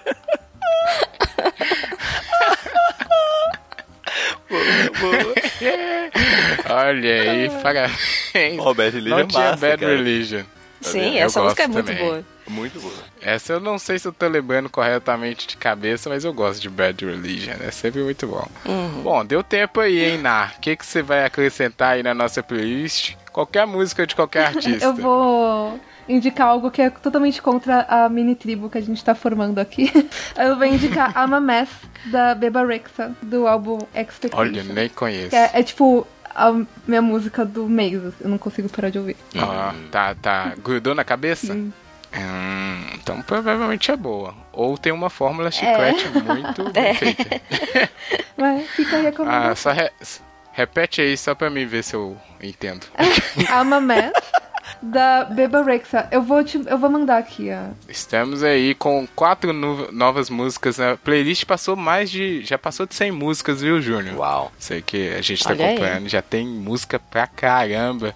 [4.49, 5.35] boa, boa.
[6.71, 8.59] Olha aí, parabéns.
[8.59, 9.97] Ó, Bad Religion Não é tinha massa, Bad cara.
[9.97, 10.43] Religion.
[10.81, 12.05] Sim, Eu essa música é muito também.
[12.05, 12.25] boa.
[12.49, 12.95] Muito boa.
[13.21, 16.69] Essa eu não sei se eu tô lembrando corretamente de cabeça, mas eu gosto de
[16.69, 17.55] Bad Religion.
[17.61, 18.47] É sempre muito bom.
[18.65, 19.03] Uhum.
[19.03, 20.55] Bom, deu tempo aí, hein, Nar?
[20.57, 23.15] O que, que você vai acrescentar aí na nossa playlist?
[23.33, 24.85] Qualquer música de qualquer artista.
[24.85, 29.15] Eu vou indicar algo que é totalmente contra a mini tribo que a gente tá
[29.15, 29.93] formando aqui.
[30.37, 31.69] Eu vou indicar I'm a Mess,
[32.07, 34.37] da Beba Rexha, do álbum Expectation.
[34.37, 35.37] Olha, nem conheço.
[35.37, 36.53] É, é tipo a
[36.87, 39.17] minha música do mês, eu não consigo parar de ouvir.
[39.37, 40.55] Ó, tá, tá.
[40.63, 41.53] Grudou na cabeça?
[41.53, 41.73] Sim.
[42.15, 44.35] Hum, então provavelmente é boa.
[44.53, 47.41] Ou tem uma fórmula chiclete muito bem feita.
[48.37, 49.93] Mas fica a Ah, só re-
[50.53, 52.87] repete aí só pra mim ver se eu entendo.
[53.51, 54.13] I'm a Mess,
[54.81, 56.09] da Beba Rexha.
[56.11, 57.73] Eu vou, te, eu vou mandar aqui, ó.
[57.89, 60.81] Estamos aí com quatro no- novas músicas.
[60.81, 62.43] A playlist passou mais de.
[62.45, 64.17] Já passou de 100 músicas, viu, Júnior?
[64.17, 64.53] Uau.
[64.59, 65.73] Sei que a gente tá Olha aí.
[65.75, 66.09] acompanhando.
[66.09, 68.15] Já tem música pra caramba.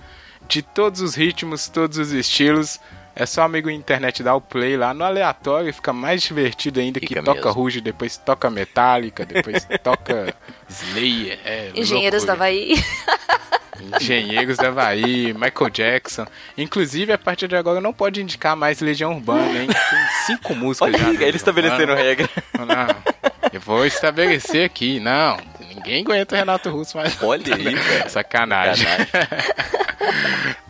[0.49, 2.81] De todos os ritmos, todos os estilos.
[3.15, 7.09] É só amigo internet dar o play lá no aleatório, fica mais divertido ainda que
[7.09, 7.53] Fica toca mesmo.
[7.53, 10.35] Ruge, depois toca Metallica, depois toca
[10.69, 11.39] Slayer.
[11.45, 12.33] É Engenheiros da.
[12.33, 12.75] Havaí.
[14.01, 16.27] Engenheiros da Havaí, Michael Jackson.
[16.57, 19.69] Inclusive, a partir de agora não pode indicar mais Legião Urbana, hein?
[19.69, 21.09] Tem cinco músicas Olha já.
[21.11, 22.01] ele Legião estabelecendo Urbana.
[22.03, 22.29] regra.
[22.59, 25.01] Não, eu vou estabelecer aqui.
[25.01, 25.37] Não,
[25.75, 27.21] ninguém aguenta Renato Russo mais.
[27.23, 28.11] Olha aí, velho.
[28.11, 28.87] Sacanagem.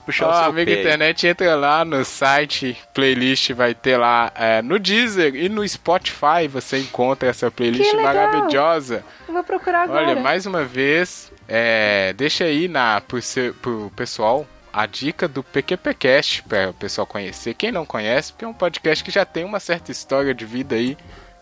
[0.04, 0.80] Puxar Ó, o seu amigo pé.
[0.80, 6.48] internet, entra lá no site, playlist vai ter lá é, no Deezer e no Spotify
[6.50, 9.04] você encontra essa playlist maravilhosa.
[9.28, 10.08] Eu vou procurar agora.
[10.08, 15.42] Olha, mais uma vez, é, deixa aí na, pro, seu- pro pessoal a dica do
[15.42, 17.52] PQPcast para o pessoal conhecer.
[17.52, 20.76] Quem não conhece, porque é um podcast que já tem uma certa história de vida
[20.76, 20.96] aí,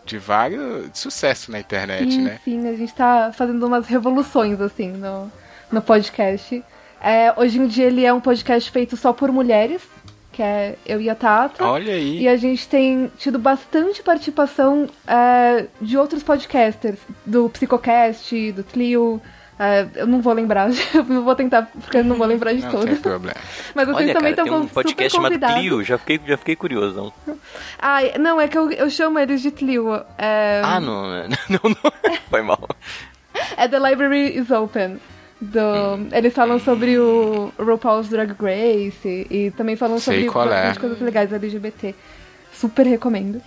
[0.05, 2.39] de vários de sucesso na internet, sim, né?
[2.43, 5.31] sim, a gente tá fazendo umas revoluções, assim, no,
[5.71, 6.61] no podcast.
[7.01, 9.81] É, hoje em dia ele é um podcast feito só por mulheres,
[10.33, 11.63] que é eu e a Tata.
[11.65, 12.23] Olha aí.
[12.23, 19.21] E a gente tem tido bastante participação é, de outros podcasters, do Psicocast, do Tlio.
[19.63, 22.63] É, eu não vou lembrar, eu não vou tentar, porque eu não vou lembrar de
[22.63, 22.97] Não tem todos.
[22.99, 23.37] problema.
[23.75, 25.59] Mas vocês Olha, também cara, estão tem um podcast super chamado.
[25.59, 27.13] Clio, já fiquei, já fiquei curioso.
[27.27, 27.37] Não.
[27.77, 29.93] Ai, não, é que eu, eu chamo eles de Tlio.
[30.17, 31.03] É, Ah, não,
[31.47, 31.91] não, não,
[32.27, 32.67] foi mal.
[33.55, 34.99] É The Library is Open.
[35.39, 40.45] Do, eles falam sobre o RuPaul's Drag Race e, e também falam Sei sobre qual
[40.45, 40.49] é.
[40.49, 41.93] bastante coisas legais LGBT.
[42.51, 43.41] Super recomendo.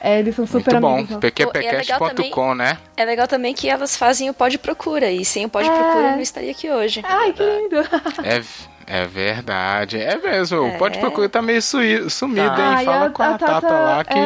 [0.00, 0.94] É, eles são super Muito bom.
[0.98, 1.16] amigos.
[1.16, 2.78] PQPcast.com, né?
[2.96, 5.10] É legal também que elas fazem o Pode Procura.
[5.10, 5.72] E sem o Pode É.
[5.72, 7.02] Procura eu não estaria aqui hoje.
[7.04, 7.76] Ai, que lindo!
[8.22, 9.98] É, é verdade.
[10.00, 10.66] É mesmo.
[10.66, 10.78] É.
[10.78, 12.78] Pode procurar, tá meio sumido, Tá.
[12.80, 12.84] hein?
[12.86, 14.18] Fala com a, Tata, lá que.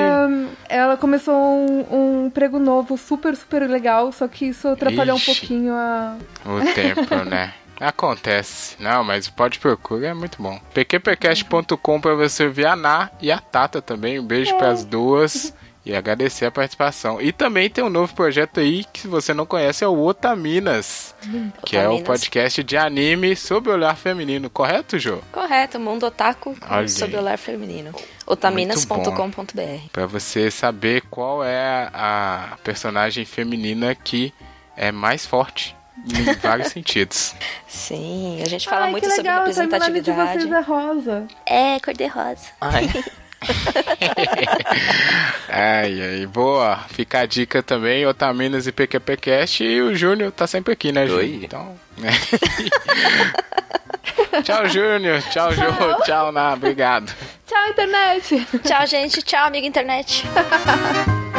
[0.68, 5.30] é, ela começou um, um emprego novo, super, super legal, só que isso atrapalhou Ixi.
[5.30, 6.16] um pouquinho a.
[6.44, 7.54] O tempo, né?
[7.80, 8.76] Acontece.
[8.78, 10.60] Não, mas pode procurar, é muito bom.
[10.72, 14.20] pqpcast.com pra você ver a Ná e a Tata também.
[14.20, 15.52] Um beijo pras duas
[15.84, 17.20] e agradecer a participação.
[17.20, 21.14] E também tem um novo projeto aí que se você não conhece é o Otaminas,
[21.66, 22.06] que é o Otaminas.
[22.06, 25.18] podcast de anime sobre o olhar feminino, correto, Jô?
[25.32, 27.92] Correto, Mundo Otaku Olha sobre o lar feminino.
[28.26, 34.32] otaminas.com.br Pra você saber qual é a personagem feminina que
[34.76, 35.76] é mais forte
[36.06, 37.34] em vários sentidos.
[37.68, 40.48] Sim, a gente fala Ai, muito que sobre legal, a timeline de representatividade.
[40.48, 41.26] vocês é rosa.
[41.46, 42.48] É, cor-de-rosa.
[42.60, 42.88] Ai,
[45.48, 46.78] Ai, ai, boa.
[46.88, 49.62] Fica a dica também, Otaminas e PQPcast.
[49.62, 51.44] E o Júnior tá sempre aqui, né, Júnior?
[51.44, 51.76] Então.
[51.98, 52.10] né?
[54.42, 55.22] tchau, Júnior.
[55.30, 55.62] Tchau, Jô.
[56.04, 56.54] Tchau, Ná.
[56.54, 57.12] Obrigado.
[57.46, 58.46] Tchau, internet!
[58.64, 59.22] Tchau, gente.
[59.22, 60.24] Tchau, amiga internet.